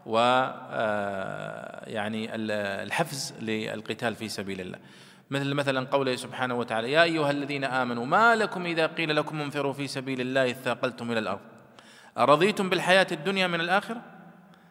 [0.06, 4.78] و آه، يعني الحفز للقتال في سبيل الله.
[5.30, 9.72] مثل مثلا قوله سبحانه وتعالى يا أيها الذين آمنوا ما لكم إذا قيل لكم انفروا
[9.72, 11.40] في سبيل الله اثاقلتم إلى الأرض؟
[12.18, 14.02] أرضيتم بالحياة الدنيا من الآخرة؟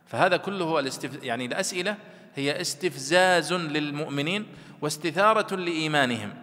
[0.05, 1.23] فهذا كله الاستف...
[1.23, 1.97] يعني الأسئلة
[2.35, 4.45] هي استفزاز للمؤمنين
[4.81, 6.33] واستثارة لإيمانهم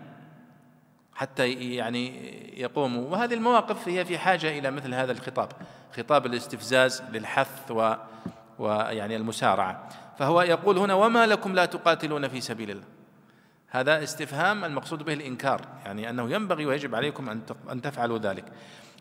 [1.15, 2.13] حتى يعني
[2.61, 3.11] يقوموا.
[3.11, 5.53] وهذه المواقف هي في حاجة إلى مثل هذا الخطاب
[5.97, 7.95] خطاب الاستفزاز للحث و
[8.59, 9.89] ويعني المسارعة.
[10.19, 12.85] فهو يقول هنا وما لكم لا تقاتلون في سبيل الله.
[13.69, 17.41] هذا استفهام المقصود به الإنكار يعني أنه ينبغي ويجب عليكم
[17.71, 18.45] أن تفعلوا ذلك.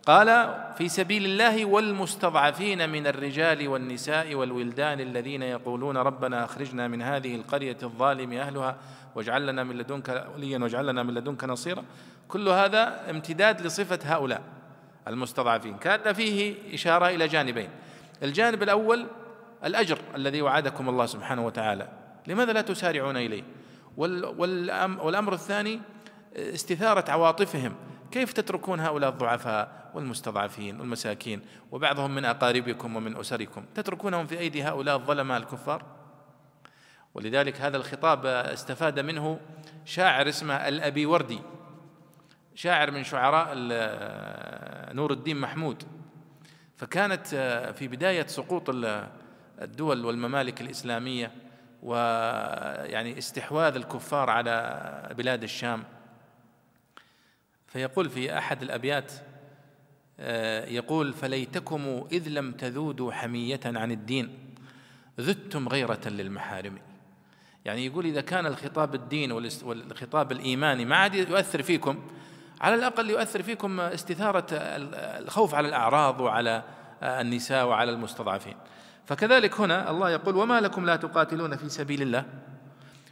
[0.05, 7.35] قال في سبيل الله والمستضعفين من الرجال والنساء والولدان الذين يقولون ربنا أخرجنا من هذه
[7.35, 8.75] القرية الظالم أهلها
[9.15, 11.83] واجعل لنا من لدنك وليا واجعل لنا من لدنك نصيرا
[12.27, 14.41] كل هذا امتداد لصفة هؤلاء
[15.07, 15.77] المستضعفين.
[15.77, 17.69] كان فيه إشارة إلى جانبين.
[18.23, 19.07] الجانب الأول
[19.65, 21.87] الأجر الذي وعدكم الله سبحانه وتعالى.
[22.27, 23.43] لماذا لا تسارعون إليه؟
[23.97, 25.81] والأمر الثاني
[26.35, 27.75] استثارة عواطفهم.
[28.11, 31.41] كيف تتركون هؤلاء الضعفاء والمستضعفين والمساكين
[31.71, 35.83] وبعضهم من أقاربكم ومن أسركم؟ تتركونهم في أيدي هؤلاء الظلماء الكفار؟
[37.13, 39.39] ولذلك هذا الخطاب استفاد منه
[39.85, 41.39] شاعر اسمه الأبي وردي
[42.55, 43.53] شاعر من شعراء
[44.93, 45.83] نور الدين محمود.
[46.75, 47.27] فكانت
[47.75, 48.69] في بداية سقوط
[49.61, 51.31] الدول والممالك الإسلامية
[51.83, 55.83] ويعني استحواذ الكفار على بلاد الشام.
[57.67, 59.11] فيقول في أحد الأبيات
[60.19, 64.53] آه، يقول فليتكم إذ لم تذودوا حمية عن الدين
[65.19, 66.77] ذدتم غيرة للمحارم.
[67.65, 72.07] يعني يقول إذا كان الخطاب الدين والخطاب الإيماني ما عاد يؤثر فيكم
[72.61, 76.63] على الأقل يؤثر فيكم استثارة الخوف على الأعراض وعلى
[77.03, 78.55] النساء وعلى المستضعفين.
[79.05, 82.25] فكذلك هنا الله يقول وما لكم لا تقاتلون في سبيل الله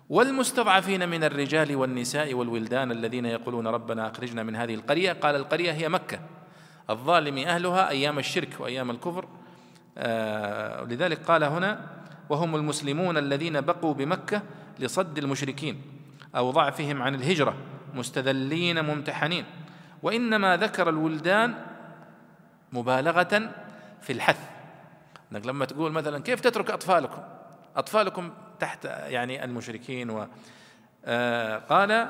[0.10, 5.14] والمستضعفين من الرجال والنساء والولدان الذين يقولون ربنا أخرجنا من هذه القرية.
[5.14, 6.20] قال القرية هي مكة.
[6.89, 9.28] الظالم أهلها أيام الشرك وأيام الكفر.
[9.98, 11.80] آه لذلك قال هنا
[12.30, 14.41] وهم المسلمون الذين بقوا بمكة
[14.80, 15.82] لصد المشركين
[16.36, 17.56] أو ضعفهم عن الهجرة
[17.94, 19.46] مستذلين ممتحنين.
[20.04, 21.54] وإنما ذكر الولدان
[22.74, 23.52] مبالغة
[24.02, 24.53] في الحث.
[25.34, 27.21] إنك لما تقول مثلا كيف تترك أطفالكم؟
[27.75, 30.27] أطفالكم تحت يعني المشركين و
[31.05, 32.07] آه، قال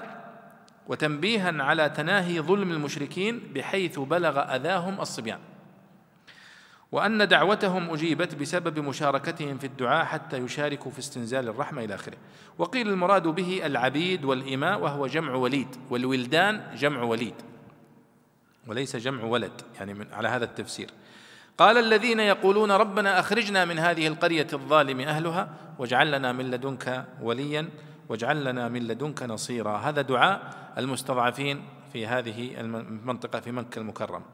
[0.88, 5.40] وتنبيها على تناهي ظلم المشركين بحيث بلغ أذاهم الصبيان.
[6.92, 12.18] وأن دعوتهم أجيبت بسبب مشاركتهم في الدعاء حتى يشاركوا في استنزال الرحمة إلى آخره.
[12.58, 17.36] وقيل المراد به العبيد والإماء وهو جمع وليد والولدان جمع وليد
[18.68, 20.90] وليس جمع ولد يعني من على هذا التفسير.
[21.58, 25.50] قال الذين يقولون ربنا أخرجنا من هذه القرية الظالم أهلها
[25.80, 27.70] واجعل لنا من لدنك وليا
[28.10, 29.78] واجعل لنا من لدنك نصيرا.
[29.78, 34.26] هذا دعاء المستضعفين في هذه المنطقة في مكة المكرمة.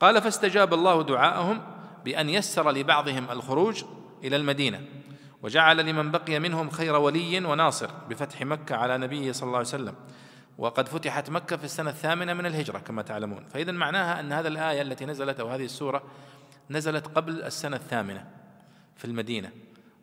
[0.00, 1.62] قال فاستجاب الله دعاءهم
[2.04, 3.84] بأن يسر لبعضهم الخروج
[4.24, 4.80] إلى المدينة
[5.42, 9.94] وجعل لمن بقي منهم خير ولي وناصر بفتح مكة على نبيه صلى الله عليه وسلم.
[10.58, 13.44] وقد فتحت مكة في السنة الثامنة من الهجرة كما تعلمون.
[13.44, 16.02] فاذا معناها أن هذه الآية التي نزلت أو هذه السورة
[16.70, 18.26] نزلت قبل السنة الثامنة
[18.96, 19.50] في المدينة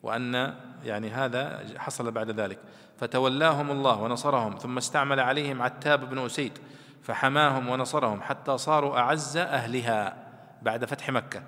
[0.04, 0.56] وأن
[0.86, 2.60] يعني هذا حصل بعد ذلك.
[2.98, 6.58] فتولاهم الله ونصرهم ثم استعمل عليهم عتاب بن أسيد
[7.04, 10.16] فحماهم ونصرهم حتى صاروا أعز أهلها
[10.62, 11.44] بعد فتح مكة.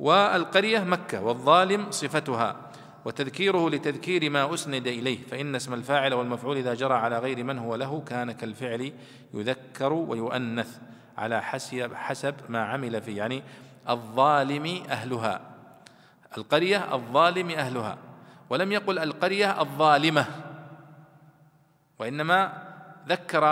[0.00, 2.56] والقرية مكة والظالم صفتها
[3.04, 7.74] وتذكيره لتذكير ما أسند إليه فإن اسم الفاعل والمفعول إذا جرى على غير من هو
[7.74, 8.92] له كان كالفعل
[9.34, 10.78] يذكر ويؤنث
[11.18, 11.42] على
[11.94, 13.16] حسب ما عمل فيه.
[13.16, 13.42] يعني
[13.88, 15.40] الظالم أهلها.
[16.38, 17.98] القرية الظالم أهلها.
[18.50, 20.26] ولم يقل القرية الظالمة.
[21.98, 22.52] وإنما
[23.08, 23.44] ذكر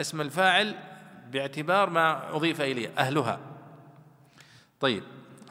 [0.00, 0.74] اسم الفاعل
[1.32, 3.38] باعتبار ما أضيف إليه أهلها.
[4.80, 5.02] طيب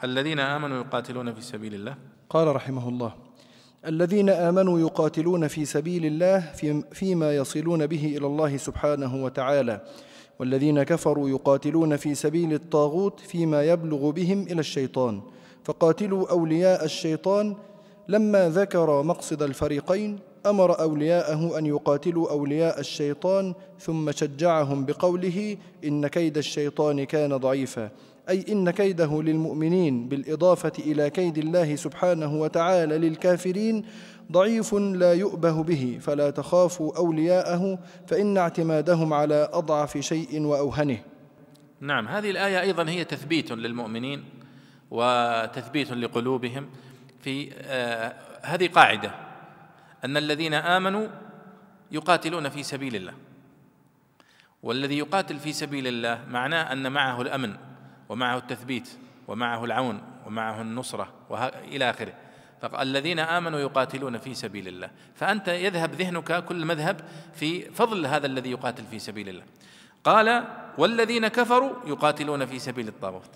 [0.04, 1.94] الذين آمنوا يقاتلون في سبيل الله.
[2.30, 3.12] قال رحمه الله
[3.86, 6.40] الذين آمنوا يقاتلون في سبيل الله
[6.92, 9.80] فيما يصلون به إلى الله سبحانه وتعالى.
[10.38, 15.20] والذين كفروا يقاتلون في سبيل الطاغوت فيما يبلغ بهم إلى الشيطان.
[15.64, 17.56] فقاتلوا أولياء الشيطان.
[18.08, 26.38] لما ذكر مقصد الفريقين أمر أولياءه أن يقاتلوا أولياء الشيطان ثم شجعهم بقوله إن كيد
[26.38, 27.90] الشيطان كان ضعيفا.
[28.28, 33.84] أي إن كيده للمؤمنين بالإضافة إلى كيد الله سبحانه وتعالى للكافرين
[34.32, 40.98] ضعيف لا يؤبه به فلا تخافوا أولياءه فإن اعتمادهم على أضعف شيء وأوهنه.
[41.80, 44.24] نعم هذه الآية أيضا هي تثبيت للمؤمنين
[44.90, 46.68] وتثبيت لقلوبهم
[47.20, 49.10] في آه هذه قاعدة
[50.04, 51.06] أن الذين آمنوا
[51.92, 53.12] يقاتلون في سبيل الله.
[54.62, 57.56] والذي يقاتل في سبيل الله معناه أن معه الأمن
[58.08, 58.88] ومعه التثبيت
[59.28, 61.08] ومعه العون ومعه النصرة
[61.64, 61.90] إلى
[62.62, 67.00] فالذين آمنوا يقاتلون في سبيل الله فأنت يذهب ذهنك كل مذهب
[67.34, 69.44] في فضل هذا الذي يقاتل في سبيل الله
[70.04, 70.44] قال
[70.78, 73.30] والذين كفروا يقاتلون في سبيل الطاغوت.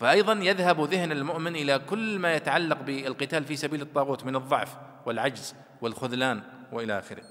[0.00, 4.76] فايضا يذهب ذهن المؤمن إلى كل ما يتعلق بالقتال في سبيل الطاغوت من الضعف
[5.06, 6.42] والعجز والخذلان
[6.72, 7.22] وإلى آخره.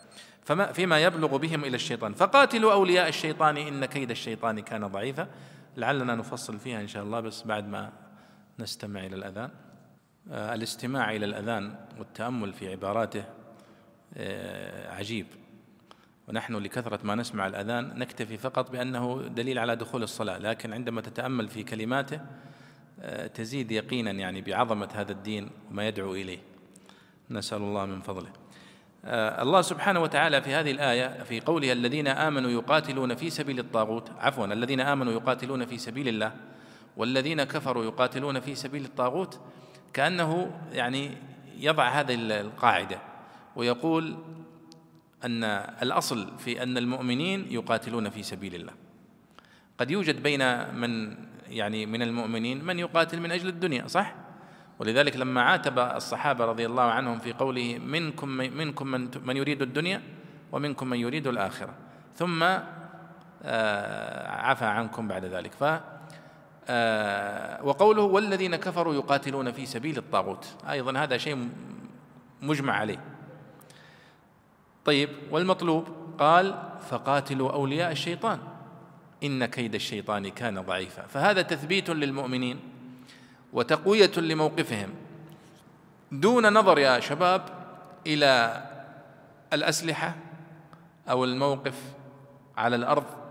[0.43, 2.13] فما فيما يبلغ بهم إلى الشيطان.
[2.13, 5.27] فقاتلوا أولياء الشيطان إن كيد الشيطان كان ضعيفا.
[5.77, 7.91] لعلنا نفصل فيها إن شاء الله بس بعد ما
[8.59, 9.49] نستمع إلى الأذان.
[10.31, 13.23] الاستماع إلى الأذان والتأمل في عباراته
[14.17, 15.27] آه، عجيب.
[16.27, 21.47] ونحن لكثرة ما نسمع الأذان نكتفي فقط بأنه دليل على دخول الصلاة لكن عندما تتأمل
[21.47, 22.21] في كلماته
[23.01, 26.39] آه، تزيد يقينا يعني بعظمة هذا الدين وما يدعو إليه.
[27.29, 28.29] نسأل الله من فضله.
[29.05, 34.45] الله سبحانه وتعالى في هذه الآية في قوله الذين آمنوا يقاتلون في سبيل الطاغوت عفوا
[34.45, 36.31] الذين آمنوا يقاتلون في سبيل الله
[36.97, 39.39] والذين كفروا يقاتلون في سبيل الطاغوت
[39.93, 41.11] كأنه يعني
[41.57, 42.99] يضع هذه القاعدة
[43.55, 44.17] ويقول
[45.23, 45.43] أن
[45.81, 48.73] الأصل في أن المؤمنين يقاتلون في سبيل الله
[49.77, 51.15] قد يوجد بين من
[51.47, 54.15] يعني من المؤمنين من يقاتل من أجل الدنيا صح؟
[54.79, 60.01] ولذلك لما عاتب الصحابة رضي الله عنهم في قوله منكم منكم من من يريد الدنيا
[60.51, 61.73] ومنكم من يريد الآخرة
[62.15, 62.43] ثم
[63.43, 65.51] آه، عفى عنكم بعد ذلك
[66.67, 70.47] آه، وقوله والذين كفروا يقاتلون في سبيل الطاغوت.
[70.69, 71.49] أيضا هذا شيء
[72.41, 72.99] مجمع عليه.
[74.85, 75.87] طيب والمطلوب؟
[76.19, 78.39] قال فقاتلوا أولياء الشيطان.
[79.23, 81.01] إن كيد الشيطان كان ضعيفا.
[81.01, 82.59] فهذا تثبيت للمؤمنين
[83.53, 84.89] وتقوية لموقفهم.
[86.11, 87.41] دون نظر يا شباب
[88.07, 88.63] إلى
[89.53, 90.15] الأسلحة
[91.09, 91.75] أو الموقف
[92.57, 93.22] على الأرض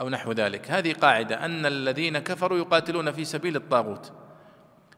[0.00, 0.70] أو نحو ذلك.
[0.70, 4.12] هذه قاعدة أن الذين كفروا يقاتلون في سبيل الطاغوت.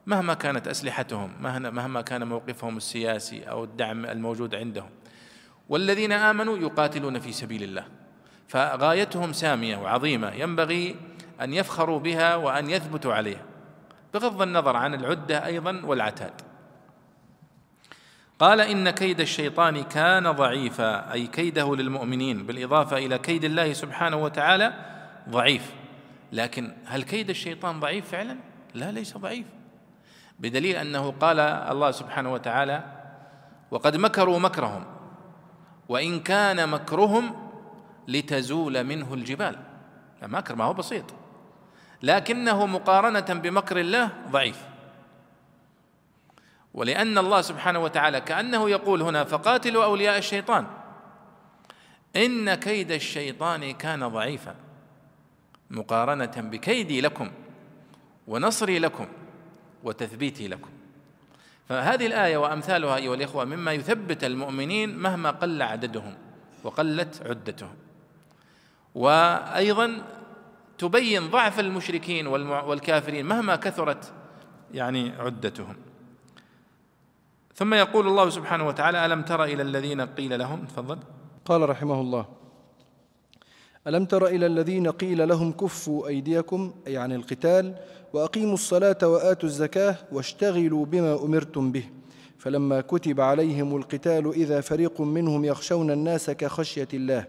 [0.07, 4.91] مهما كانت أسلحتهم مهما كان موقفهم السياسي أو الدعم الموجود عندهم.
[5.69, 7.85] والذين آمنوا يقاتلون في سبيل الله.
[8.49, 10.97] فغايتهم سامية وعظيمة ينبغي
[11.41, 13.43] أن يفخروا بها وأن يثبتوا عليها.
[14.15, 16.33] بغض النظر عن العدة أيضا والعتاد.
[18.39, 24.73] قال إن كيد الشيطان كان ضعيفا أي كيده للمؤمنين بالإضافة إلى كيد الله سبحانه وتعالى
[25.29, 25.73] ضعيف.
[26.33, 28.37] لكن هل كيد الشيطان ضعيف فعلا؟
[28.75, 29.47] لا ليس ضعيف.
[30.39, 32.85] بدليل أنه قال الله سبحانه وتعالى
[33.71, 34.85] وقد مكروا مكرهم
[35.89, 37.51] وإن كان مكرهم
[38.09, 39.57] لتزول منه الجبال.
[40.23, 41.05] مكر ما هو بسيط.
[42.03, 44.76] لكنه مقارنة بمكر الله ضعيف.
[46.77, 50.67] ولأن الله سبحانه وتعالى كأنه يقول هنا فقاتلوا أولياء الشيطان.
[52.17, 54.55] إن كيد الشيطان كان ضعيفا
[55.71, 57.31] مقارنة بكيدي لكم
[58.27, 59.07] ونصري لكم
[59.85, 60.71] وتثبيتي لكم.
[61.69, 66.15] فهذه الآية وأمثالها أيها الإخوة مما يثبت المؤمنين مهما قل عددهم
[66.65, 67.75] وقلت عدتهم.
[68.95, 70.03] وأيضا
[70.79, 74.13] تبين ضعف المشركين والكافرين مهما كثرت
[74.75, 75.86] يعني عدتهم.
[77.57, 80.99] ثم يقول الله سبحانه وتعالى ألم تر إلى الذين قيل لهم؟ تفضل.
[81.45, 82.27] قال رحمه الله
[83.87, 87.75] ألم تر إلى الذين قيل لهم كفوا أيديكم أي عن القتال
[88.13, 91.85] وأقيموا الصلاة وآتوا الزكاة واشتغلوا بما أمرتم به.
[92.39, 97.25] فلما كتب عليهم القتال إذا فريق منهم يخشون الناس كخشية الله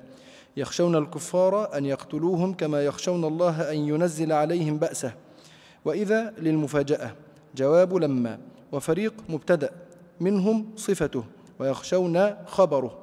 [0.57, 5.13] يخشون الكفار أن يقتلوهم كما يخشون الله أن ينزل عليهم بأسه.
[5.86, 7.15] وإذا للمفاجأة
[7.55, 8.39] جواب لما
[8.71, 9.86] وفريق مبتدأ.
[10.20, 11.24] منهم صفته
[11.59, 12.97] ويخشون خبره.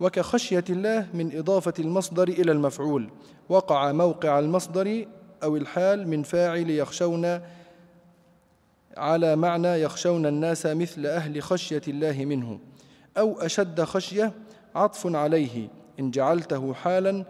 [0.00, 3.10] وكخشية الله من إضافة المصدر إلى المفعول.
[3.48, 5.06] وقع موقع المصدر
[5.42, 7.40] أو الحال من فاعل يخشون
[8.96, 12.58] على معنى يخشون الناس مثل أهل خشية الله منه.
[13.18, 14.32] أو أشد خشية
[14.74, 15.68] عطف عليه.
[16.00, 17.24] إن جعلته حالا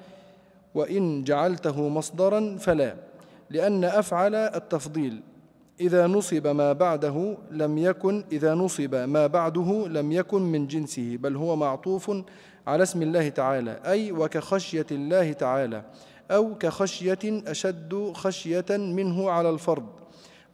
[0.74, 2.96] وإن جعلته مصدرا فلا.
[3.50, 5.22] لأن أفعل التفضيل
[5.80, 11.36] إذا نصب ما بعده لم يكن إذا نصب ما بعده لم يكن من جنسه بل
[11.36, 12.10] هو معطوف
[12.66, 15.84] على اسم الله تعالى أي وكخشية الله تعالى
[16.30, 19.86] أو كخشية أشد خشية منه على الفرد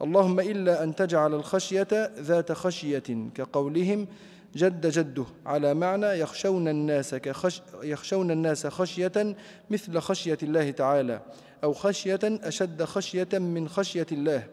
[0.01, 4.07] اللهم إلا أن تجعل الخشية ذات خشية كقولهم
[4.55, 9.35] جد جده على معنى يخشون الناس كخش يخشون الناس خشية
[9.69, 11.21] مثل خشية الله تعالى
[11.63, 14.43] أو خشية أشد خشية من خشية الله.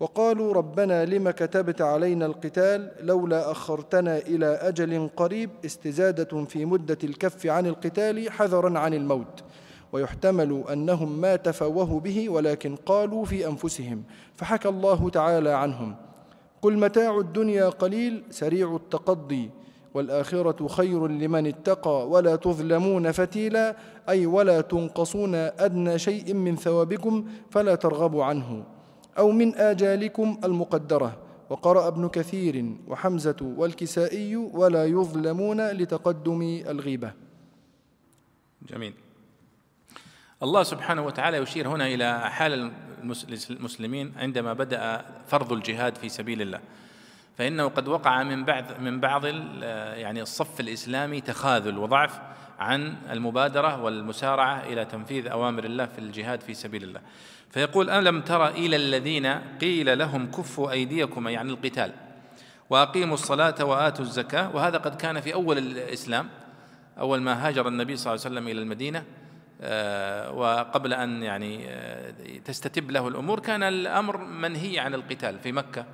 [0.00, 7.46] وقالوا ربنا لم كتبت علينا القتال لولا أخرتنا إلى أجل قريب استزادة في مدة الكف
[7.46, 9.44] عن القتال حذرا عن الموت.
[9.92, 14.02] ويحتمل أنهم ما تفوهوا به ولكن قالوا في أنفسهم
[14.36, 15.96] فحكى الله تعالى عنهم
[16.62, 19.50] قل متاع الدنيا قليل سريع التقضي
[19.94, 23.76] والآخرة خير لمن اتقى ولا تظلمون فتيلا
[24.08, 28.64] أي ولا تنقصون أدنى شيء من ثوابكم فلا ترغبوا عنه.
[29.18, 31.22] أو من آجالكم المقدرة.
[31.50, 37.12] وقرأ ابن كثير وحمزة والكسائي ولا يظلمون لتقدم الغيبة.
[38.68, 38.94] جميل.
[40.42, 42.72] الله سبحانه وتعالى يشير هنا إلى حال
[43.50, 46.60] المسلمين عندما بدأ فرض الجهاد في سبيل الله.
[47.38, 52.20] فإنه قد وقع من بعض من بعض يعني الصف الإسلامي تخاذل وضعف
[52.58, 57.00] عن المبادرة والمسارعة إلى تنفيذ أوامر الله في الجهاد في سبيل الله.
[57.50, 59.26] فيقول ألم تر إلى الذين
[59.60, 61.92] قيل لهم كفوا أيديكم أي عن القتال
[62.70, 66.28] وأقيموا الصلاة وآتوا الزكاة وهذا قد كان في أول الإسلام
[66.98, 69.04] أول ما هاجر النبي صلى الله عليه وسلم إلى المدينة
[69.60, 72.12] آه، وقبل أن يعني آه،
[72.44, 75.84] تستتب له الأمور كان الأمر منهي عن القتال في مكة.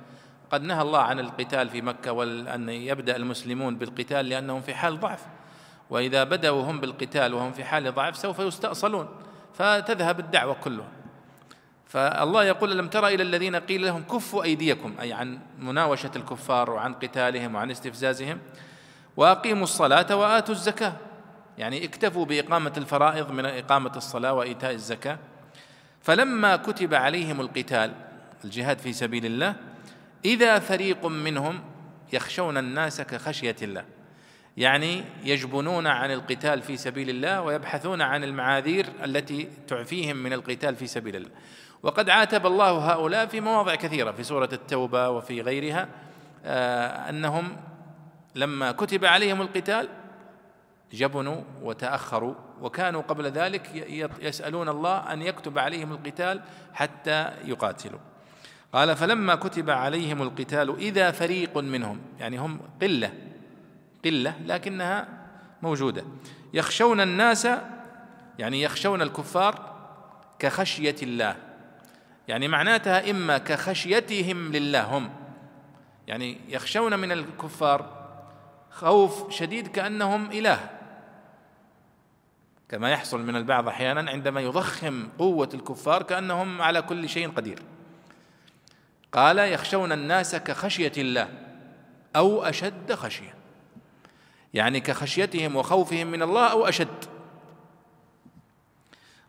[0.51, 5.25] قد نهى الله عن القتال في مكة وأن يبدأ المسلمون بالقتال لأنهم في حال ضعف.
[5.89, 9.07] وإذا بدأوا هم بالقتال وهم في حال ضعف سوف يستأصلون
[9.53, 10.87] فتذهب الدعوة كلها
[11.93, 16.93] فالله يقول لم ترى إلى الذين قيل لهم كفوا أيديكم أي عن مناوشة الكفار وعن
[16.93, 18.39] قتالهم وعن استفزازهم
[19.17, 20.93] وأقيموا الصلاة وآتوا الزكاة.
[21.57, 25.17] يعني اكتفوا بإقامة الفرائض من إقامة الصلاة وإيتاء الزكاة.
[26.01, 27.93] فلما كتب عليهم القتال
[28.45, 29.55] الجهاد في سبيل الله
[30.25, 31.63] إذا فريق منهم
[32.13, 33.85] يخشون الناس كخشية الله.
[34.57, 40.87] يعني يجبنون عن القتال في سبيل الله ويبحثون عن المعاذير التي تعفيهم من القتال في
[40.87, 41.29] سبيل الله.
[41.83, 45.87] وقد عاتب الله هؤلاء في مواضع كثيرة في سورة التوبة وفي غيرها
[46.45, 47.55] آه، أنهم
[48.35, 49.89] لما كتب عليهم القتال
[50.93, 53.69] جبنوا وتأخروا وكانوا قبل ذلك
[54.21, 56.41] يسألون الله أن يكتب عليهم القتال
[56.73, 57.99] حتى يقاتلوا.
[58.73, 63.13] قال فلما كتب عليهم القتال إذا فريق منهم يعني هم قلة
[64.05, 65.07] قلة لكنها
[65.61, 66.03] موجودة
[66.53, 67.47] يخشون الناس
[68.39, 69.75] يعني يخشون الكفار
[70.39, 71.35] كخشية الله
[72.27, 75.09] يعني معناتها إما كخشيتهم لله هم.
[76.07, 78.03] يعني يخشون من الكفار
[78.71, 80.69] خوف شديد كأنهم إله.
[82.69, 87.59] كما يحصل من البعض أحيانا عندما يضخم قوة الكفار كأنهم على كل شيء قدير.
[89.11, 91.29] قال يخشون الناس كخشية الله
[92.15, 93.35] أو أشد خشية.
[94.53, 97.05] يعني كخشيتهم وخوفهم من الله أو أشد.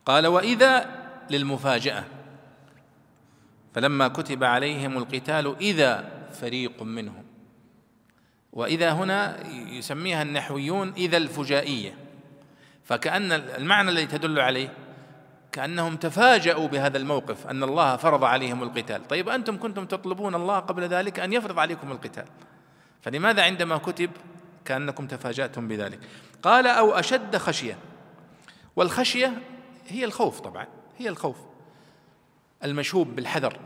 [0.06, 2.04] قال وإذا للمفاجأة.
[3.74, 7.24] فلما كتب عليهم القتال إذا فريق منهم.
[8.52, 11.94] وإذا هنا يسميها النحويون إذا الفجائية.
[12.84, 14.72] فكأن المعنى الذي تدل عليه
[15.52, 19.08] كأنهم تفاجؤوا بهذا الموقف أن الله فرض عليهم القتال.
[19.08, 22.24] طيب أنتم كنتم تطلبون الله قبل ذلك أن يفرض عليكم القتال.
[23.02, 24.10] فلماذا عندما كتب
[24.64, 25.98] كأنكم تفاجأتم بذلك؟
[26.42, 27.78] قال أو أشد خشية.
[28.76, 29.42] والخشية
[29.88, 30.66] هي الخوف طبعا
[30.98, 31.36] هي الخوف.
[32.64, 33.58] المشوب بالحذر.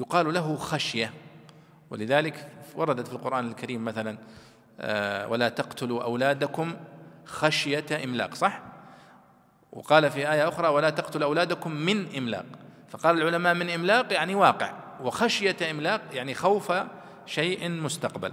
[0.00, 1.12] يقال له خشية.
[1.90, 4.18] ولذلك وردت في القرآن الكريم مثلا
[4.80, 6.76] آه، ولا تقتلوا أولادكم
[7.24, 8.62] خشية إملاق صح؟
[9.72, 12.44] وقال في آية أخرى ولا تقتل أولادكم من إملاق.
[12.88, 16.72] فقال العلماء من إملاق يعني واقع وخشية إملاق يعني خوف
[17.26, 18.32] شيء مستقبل.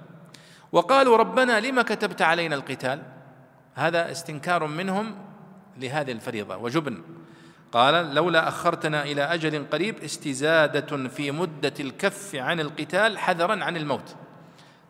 [0.71, 3.03] وقالوا ربنا لما كتبت علينا القتال؟
[3.75, 5.15] هذا استنكار منهم
[5.77, 7.03] لهذه الفريضة وجبن.
[7.71, 14.15] قال لولا أخرتنا إلى أجل قريب استزادة في مدة الكف عن القتال حذرا عن الموت.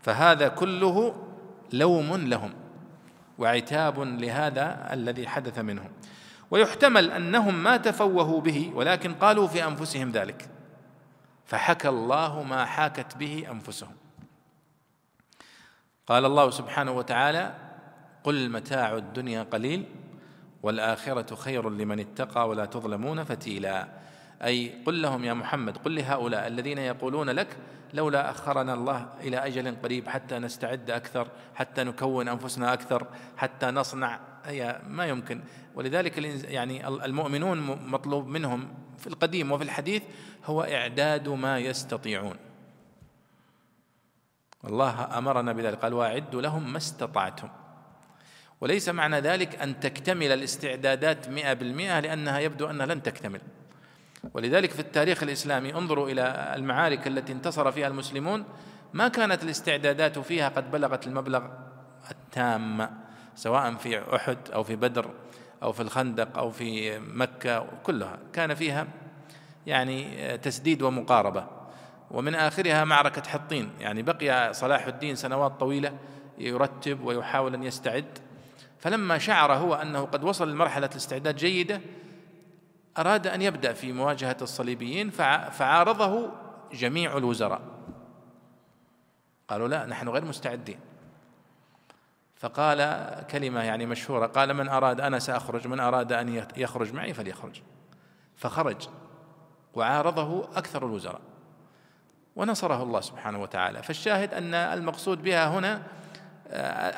[0.01, 1.23] فهذا كله
[1.73, 2.53] لوم لهم
[3.37, 5.89] وعتاب لهذا الذي حدث منهم.
[6.51, 10.49] ويحتمل أنهم ما تفوهوا به ولكن قالوا في أنفسهم ذلك.
[11.45, 13.95] فحكى الله ما حاكت به أنفسهم.
[16.07, 17.53] قال الله سبحانه وتعالى
[18.23, 19.85] قل متاع الدنيا قليل
[20.67, 23.87] والآخرة خير لمن اتقى ولا تظلمون فتيلا.
[24.43, 27.57] أي قل لهم يا محمد قل لهؤلاء الذين يقولون لك
[27.93, 33.07] لولا أخرنا الله إلى أجل قريب حتى نستعد أكثر حتى نكون أنفسنا أكثر
[33.37, 35.41] حتى نصنع هي ما يمكن.
[35.75, 37.57] ولذلك يعني المؤمنون
[37.87, 38.67] مطلوب منهم
[38.97, 40.03] في القديم وفي الحديث
[40.45, 42.35] هو إعداد ما يستطيعون.
[44.65, 47.49] الله أمرنا بذلك قال وأعدوا لهم ما استطعتم.
[48.61, 53.41] وليس معنى ذلك أن تكتمل الاستعدادات مئة بالمئة لأنها يبدو أنها لن تكتمل.
[54.33, 58.43] ولذلك في التاريخ الإسلامي انظروا إلى المعارك التي انتصر فيها المسلمون.
[58.93, 61.45] ما كانت الاستعدادات فيها قد بلغت المبلغ
[62.11, 62.89] التام
[63.35, 65.09] سواء في أحد أو في بدر
[65.63, 68.87] أو في الخندق أو في مكة كلها كان فيها
[69.67, 71.47] يعني تسديد ومقاربة.
[72.11, 75.97] ومن آخرها معركة حطين يعني بقي صلاح الدين سنوات طويلة
[76.37, 78.19] يرتب ويحاول أن يستعد.
[78.79, 81.81] فلما شعر هو أنه قد وصل لمرحلة الاستعداد جيدة
[82.97, 85.09] أراد أن يبدأ في مواجهة الصليبيين
[85.49, 86.31] فعارضه
[86.73, 87.61] جميع الوزراء.
[89.47, 90.79] قالوا لا نحن غير مستعدين.
[92.35, 92.79] فقال
[93.31, 97.61] كلمة يعني مشهورة قال من أراد أنا سأخرج من أراد أن يخرج معي فليخرج.
[98.35, 98.89] فخرج
[99.73, 101.21] وعارضه أكثر الوزراء.
[102.35, 103.83] ونصره الله سبحانه وتعالى.
[103.83, 105.83] فالشاهد أن المقصود بها هنا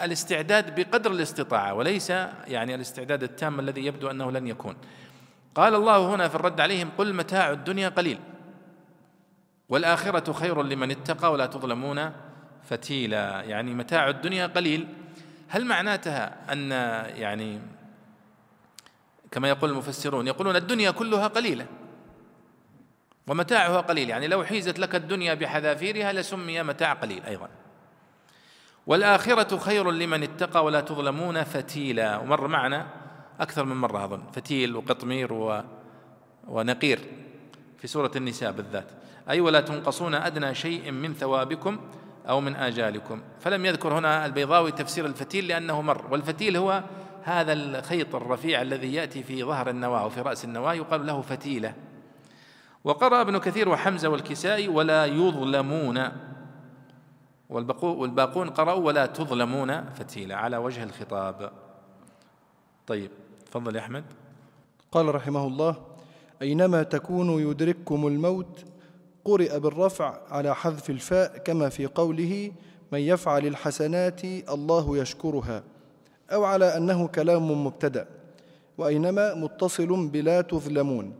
[0.04, 2.10] الاستعداد بقدر الاستطاعة وليس
[2.48, 4.76] يعني الاستعداد التام الذي يبدو أنه لن يكون.
[5.56, 8.20] قال الله هنا في الرد عليهم قل متاع الدنيا قليل
[9.70, 12.12] والآخرة خير لمن اتقى ولا تظلمون
[12.64, 13.42] فتيلا.
[13.42, 14.88] يعني متاع الدنيا قليل.
[15.48, 16.72] هل معناتها أن
[17.18, 17.60] يعني
[19.32, 21.66] كما يقول المفسرون يقولون الدنيا كلها قليلة
[23.28, 27.50] ومتاعها قليل؟ يعني لو حيزت لك الدنيا بحذافيرها لسمي متاع قليل أيضا.
[28.90, 32.18] والآخرة خير لمن اتقى ولا تظلمون فتيلا.
[32.18, 32.86] ومر معنا
[33.40, 34.22] أكثر من مرة أظن.
[34.34, 35.62] فتيل وقطمير و
[36.48, 37.00] ونقير
[37.78, 38.88] في سورة النساء بالذات.
[39.30, 41.80] أي ولا تنقصون أدنى شيء من ثوابكم
[42.30, 43.22] أو من آجالكم.
[43.40, 46.06] فلم يذكر هنا البيضاوي تفسير الفتيل لأنه مر.
[46.12, 46.84] والفتيل هو
[47.24, 51.74] هذا الخيط الرفيع الذي يأتي في ظهر النواة وفي رأس النواة يقال له فتيلة.
[52.84, 56.12] وقرأ ابن كثير وحمزة والكسائي ولا يظلمون
[57.50, 61.52] والباقون قرأوا ولا تظلمون فتيلة على وجه الخطاب.
[62.88, 63.12] طيب
[63.46, 64.04] تفضل يا أحمد.
[64.92, 65.76] قال رحمه الله
[66.42, 68.66] أينما تكونوا يدرككم الموت
[69.26, 72.52] قرئ بالرفع على حذف الفاء كما في قوله
[72.92, 75.64] من يفعل الحسنات الله يشكرها
[76.32, 78.08] أو على أنه كلام مبتدأ.
[78.78, 81.14] وأينما متصل بلا تظلمون.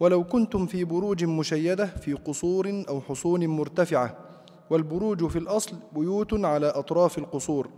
[0.00, 4.29] ولو كنتم في بروج مشيدة في قصور أو حصون مرتفعة
[4.70, 7.68] والبروج في الأصل بيوت على أطراف القصور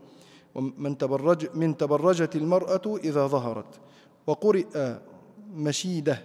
[0.55, 3.81] ومن تبرج من تبرجت المرأة إذا ظهرت
[4.27, 4.97] وقرئ
[5.55, 6.19] مشيدة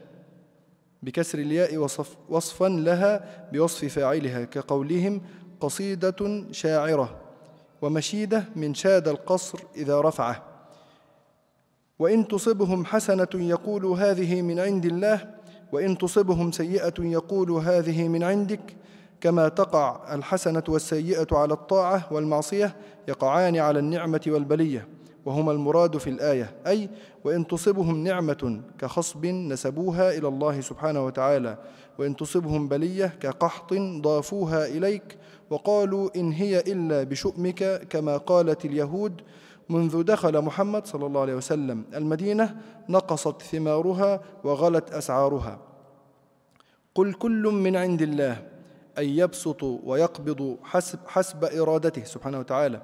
[1.03, 5.22] بكسر الياء وصف وصفا لها بوصف فاعلها كقولهم
[5.60, 7.22] قصيدة شاعرة
[7.81, 10.44] ومشيدة من شاد القصر إذا رفعه.
[11.99, 15.35] وإن تصبهم حسنة يقول هذه من عند الله
[15.72, 18.76] وإن تصبهم سيئة يقول هذه من عندك
[19.22, 22.76] كما تقع الحسنة والسيئة على الطاعة والمعصية
[23.07, 24.88] يقعان على النعمة والبلية
[25.26, 26.89] وهما المراد في الآية أي
[27.23, 31.57] وإن تصبهم نعمة كخصب نسبوها إلى الله سبحانه وتعالى
[31.99, 35.18] وإن تصبهم بلية كقحط ضافوها إليك
[35.49, 39.22] وقالوا إن هي إلا بشؤمك كما قالت اليهود
[39.69, 41.84] منذ دخل محمد صلى الله عليه وسلم.
[41.95, 42.56] المدينة
[42.89, 45.60] نقصت ثمارها وغلت أسعارها.
[46.95, 48.56] قل كل من عند الله
[48.99, 52.82] أن يبسط ويقبض حسب, حسب إرادته سبحانه وتعالى.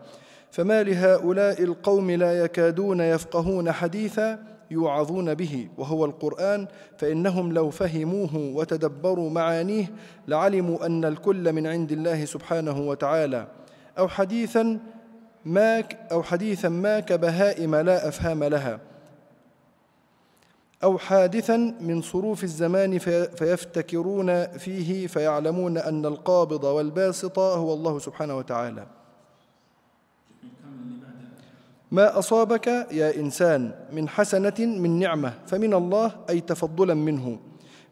[0.51, 4.39] فما لهؤلاء القوم لا يكادون يفقهون حديثا
[4.71, 6.67] يوعظون به وهو القرآن.
[6.97, 9.91] فإنهم لو فهموه وتدبروا معانيه
[10.27, 13.47] لعلموا أن الكل من عند الله سبحانه وتعالى.
[13.97, 14.79] أو حديثا
[15.45, 18.92] ما أو حديثا ما كبهائم لا أفهام لها.
[20.83, 22.97] أو حادثا من صروف الزمان
[23.37, 28.87] فيفتكرون فيه فيعلمون أن القابض والباسط هو الله سبحانه وتعالى.
[31.91, 37.39] ما أصابك يا إنسان من حسنة من نعمة فمن الله أي تفضلا منه.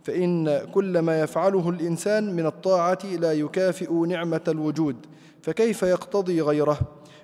[0.04, 4.96] فإن كل ما يفعله الإنسان من الطاعة لا يكافئ نعمة الوجود.
[5.42, 6.80] فكيف يقتضي غيره؟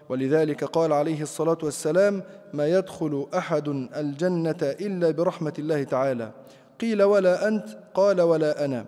[0.10, 2.24] ولذلك قال عليه الصلاة والسلام
[2.54, 6.32] ما يدخل أحد الجنة إلا برحمة الله تعالى.
[6.82, 8.86] قيل ولا أنت؟ قال ولا أنا.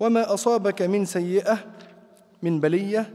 [0.00, 1.58] وما أصابك من سيئة
[2.42, 3.10] من بلية؟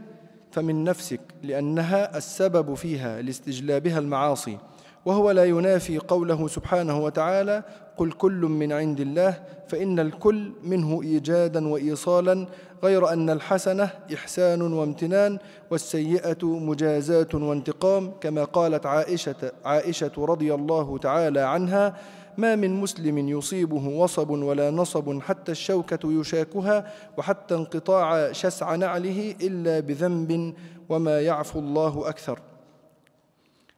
[0.52, 4.58] فمن نفسك لأنها السبب فيها لاستجلابها المعاصي
[5.04, 7.62] وهو لا ينافي قوله سبحانه وتعالى
[7.96, 12.46] قل كل من عند الله فإن الكل منه إيجادا وإيصالا
[12.84, 15.38] غير أن الحسنة إحسان وامتنان
[15.70, 21.96] والسيئة مجازاة وانتقام كما قالت عائشة, عائشة رضي الله تعالى عنها
[22.38, 29.80] ما من مسلم يصيبه وصب ولا نصب حتى الشوكة يشاكها وحتى انقطاع شسع نعله إلا
[29.80, 30.54] بذنب
[30.88, 32.38] وما يعفو الله أكثر.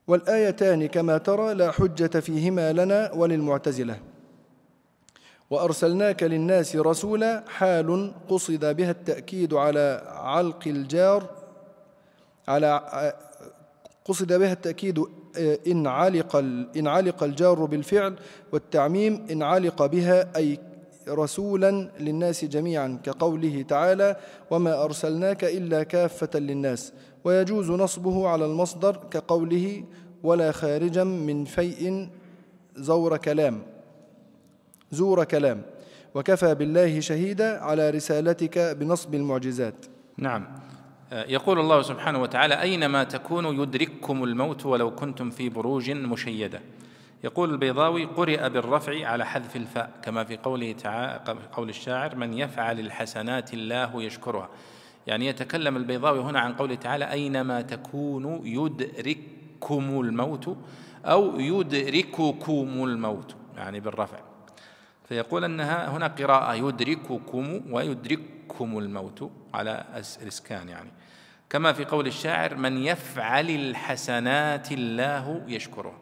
[0.09, 4.14] والآيتان كما ترى لا حجة فيهما لنا وللمعتزلة.
[5.51, 11.31] وأرسلناك للناس رسولا حال قصد بها التأكيد على علق الجار
[12.49, 12.81] على
[14.05, 15.05] قصد بها التأكيد
[15.67, 16.37] إن علق
[16.77, 18.15] إن علق الجار بالفعل
[18.53, 20.59] والتعميم إن علق بها أي
[21.09, 24.17] رسولا للناس جميعا كقوله تعالى
[24.51, 26.93] وما أرسلناك إلا كافة للناس
[27.25, 29.85] ويجوز نصبه على المصدر كقوله
[30.23, 32.09] ولا خارجا من فيء
[32.77, 33.74] زور كلام.
[34.95, 35.63] زور كلام.
[36.15, 39.87] وكفى بالله شهيدا على رسالتك بنصب المعجزات.
[40.19, 40.47] نعم.
[41.13, 46.61] يقول الله سبحانه وتعالى أينما تكونوا يدرككم الموت ولو كنتم في بروج مشيدة.
[47.25, 49.91] يقول البيضاوي قرئ بالرفع على حذف الفاء.
[50.03, 54.49] كما في قوله تعالى قول الشاعر من يفعل الحسنات الله يشكرها.
[55.07, 60.57] يعني يتكلم البيضاوي هنا عن قوله تعالى أينما تكونوا يدرككم الموت
[61.05, 63.35] أو يدرككم الموت.
[63.57, 64.34] يعني بالرفع.
[65.05, 69.85] فيقول أنها هنا قراءة يدرككم ويدرككم الموت على
[70.23, 70.91] الإسكان يعني.
[71.51, 76.01] كما في قول الشاعر من يفعل الحسنات الله يشكره.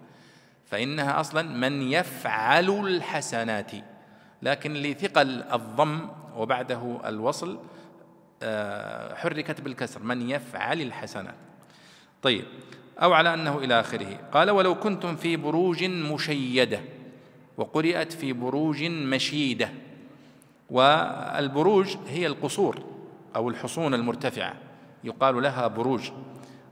[0.67, 3.73] فإنها أصلا من يفعل الحسنات.
[4.43, 7.59] لكن لثقل الضم وبعده الوصل
[8.43, 11.35] آه، حركت بالكسر من يفعل الحسنات.
[12.23, 12.45] طيب
[13.03, 16.81] أو على أنه إلى آخره قال ولو كنتم في بروج مشيدة.
[17.57, 19.71] وقرئت في بروج مشيدة.
[20.71, 22.79] والبروج هي القصور
[23.37, 24.55] أو الحصون المرتفعة.
[25.05, 26.11] يقال لها بروج.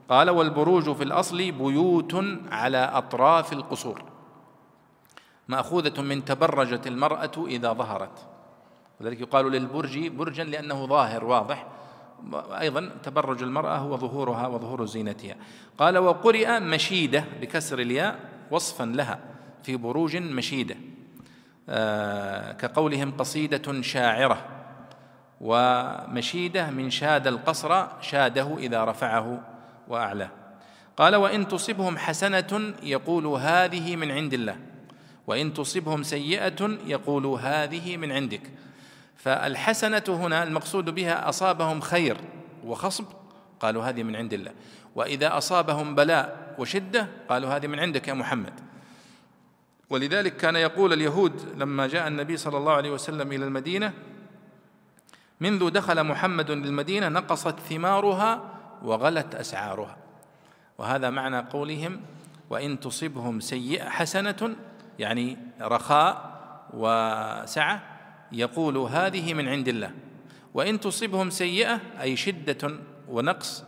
[0.08, 4.02] قال والبروج في الأصل بيوت على أطراف القصور.
[5.48, 8.26] مأخوذة من تبرجت المرأة إذا ظهرت.
[9.00, 11.66] ولذلك يقال للبرج برجا لأنه ظاهر واضح.
[12.34, 15.36] أيضا تبرج المرأة هو ظهورها وظهور زينتها.
[15.78, 18.18] قال وقرئ مشيدة بكسر الياء
[18.50, 19.18] وصفا لها.
[19.62, 20.76] في بروج مشيدة
[21.68, 24.46] آه كقولهم قصيدة شاعرة
[25.40, 29.40] ومشيدة من شاد القصر شاده إذا رفعه
[29.88, 30.30] وأعلاه
[30.96, 34.56] قال وإن تصبهم حسنة يقول هذه من عند الله
[35.26, 38.42] وإن تصبهم سيئة يقول هذه من عندك.
[39.16, 42.16] فالحسنة هنا المقصود بها أصابهم خير
[42.64, 43.04] وخصب
[43.60, 44.52] قالوا هذه من عند الله
[44.94, 48.52] وإذا أصابهم بلاء وشدة قالوا هذه من عندك يا محمد.
[49.90, 53.92] ولذلك كان يقول اليهود لما جاء النبي صلى الله عليه وسلم إلى المدينة
[55.40, 59.96] منذ دخل محمد للمدينة نقصت ثمارها وغلت أسعارها.
[60.78, 62.00] وهذا معنى قولهم
[62.50, 64.56] وإن تصبهم سيئة حسنة
[64.98, 66.40] يعني رخاء
[66.74, 67.82] وسعة
[68.32, 69.90] يقول هذه من عند الله.
[70.54, 73.64] وإن تصبهم سيئة أي شدة ونقص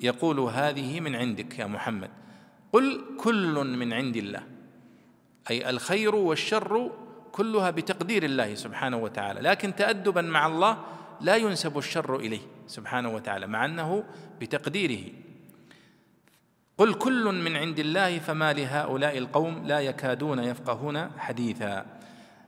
[0.00, 2.10] يقول هذه من عندك يا محمد.
[2.72, 4.53] قل كل من عند الله.
[5.50, 6.90] أي الخير والشر
[7.32, 9.40] كلها بتقدير الله سبحانه وتعالى.
[9.40, 10.78] لكن تأدبا مع الله
[11.20, 14.04] لا ينسب الشر إليه سبحانه وتعالى مع أنه
[14.40, 15.12] بتقديره.
[16.78, 21.86] قل كل من عند الله فما لهؤلاء القوم لا يكادون يفقهون حديثا.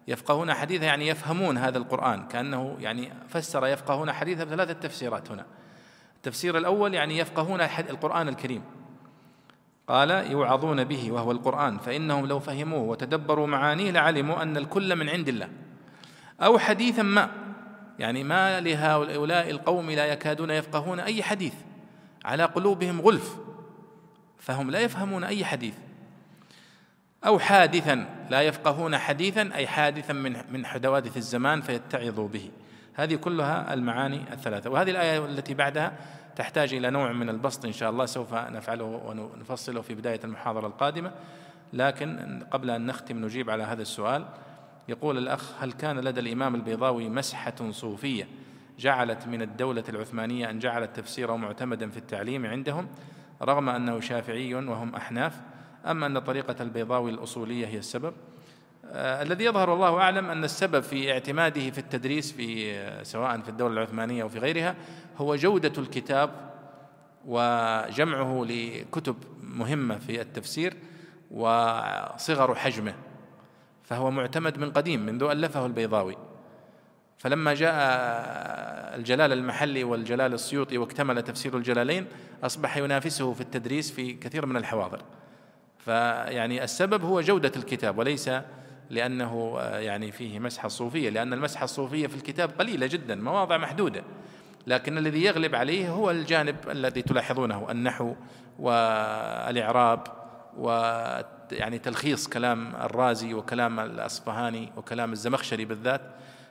[0.08, 5.46] يفقهون حديثا يعني يفهمون هذا القرآن كأنه يعني فسر يفقهون حديثا بثلاثة تفسيرات هنا.
[6.16, 8.62] التفسير الأول يعني يفقهون القرآن الكريم.
[9.88, 15.28] قال يوعظون به وهو القرآن فإنهم لو فهموه وتدبروا معانيه لعلموا أن الكل من عند
[15.28, 15.48] الله.
[16.40, 17.30] أو حديثا ما
[17.98, 21.54] يعني ما لهؤلاء القوم لا يكادون يفقهون أي حديث
[22.24, 23.36] على قلوبهم غلف
[24.38, 25.74] فهم لا يفهمون أي حديث.
[27.26, 32.50] أو حادثا لا يفقهون حديثا أي حادثا من من حوادث الزمان فيتعظوا به.
[32.94, 34.70] هذه كلها المعاني الثلاثة.
[34.70, 35.92] وهذه الآية التي بعدها
[36.36, 41.12] تحتاج إلى نوع من البسط إن شاء الله سوف نفعله ونفصله في بداية المحاضرة القادمة.
[41.72, 44.26] لكن قبل أن نختم نجيب على هذا السؤال
[44.88, 48.28] يقول الأخ هل كان لدى الإمام البيضاوي مسحة صوفية
[48.78, 52.88] جعلت من الدولة العثمانية أن جعلت تفسيره معتمدا في التعليم عندهم
[53.42, 55.40] رغم أنه شافعي وهم أحناف
[55.86, 58.14] أم أن طريقة البيضاوي الأصولية هي السبب؟
[58.94, 64.22] الذي يظهر الله أعلم أن السبب في اعتماده في التدريس في سواء في الدولة العثمانية
[64.22, 64.74] أو في غيرها
[65.16, 66.30] هو جودة الكتاب
[67.24, 70.74] وجمعه لكتب مهمة في التفسير
[71.30, 72.94] وصغر حجمه
[73.84, 76.16] فهو معتمد من قديم منذ ألفه البيضاوي.
[77.18, 77.72] فلما جاء
[78.96, 82.06] الجلال المحلي والجلال السيوطي واكتمل تفسير الجلالين
[82.44, 85.02] أصبح ينافسه في التدريس في كثير من الحواضر.
[85.78, 88.30] فيعني السبب هو جودة الكتاب وليس
[88.90, 94.02] لأنه يعني فيه مسحة صوفية لأن المسحة الصوفية في الكتاب قليلة جدا مواضع محدودة.
[94.66, 98.14] لكن الذي يغلب عليه هو الجانب الذي تلاحظونه النحو
[98.58, 100.00] والإعراب
[100.56, 106.00] ويعني تلخيص كلام الرازي وكلام الأصفهاني وكلام الزمخشري بالذات.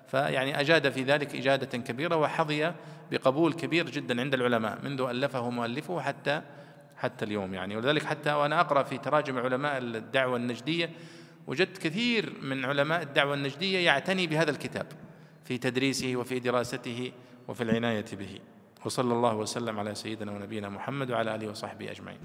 [0.08, 2.72] فيعني أجاد في ذلك إجادة كبيرة وحظي
[3.12, 6.42] بقبول كبير جدا عند العلماء منذ ألفه مؤلفه حتى
[6.98, 7.78] حتى اليوم يعني.
[7.78, 10.90] ولذلك حتى وأنا أقرأ في تراجم علماء الدعوة النجدية
[11.48, 14.88] وجدت كثير من علماء الدعوة النجدية يعتني بهذا الكتاب
[15.44, 17.12] في تدريسه وفي دراسته
[17.48, 18.40] وفي العناية به.
[18.86, 22.20] وصلى الله وسلم على سيدنا ونبينا محمد وعلى آله وصحبه أجمعين.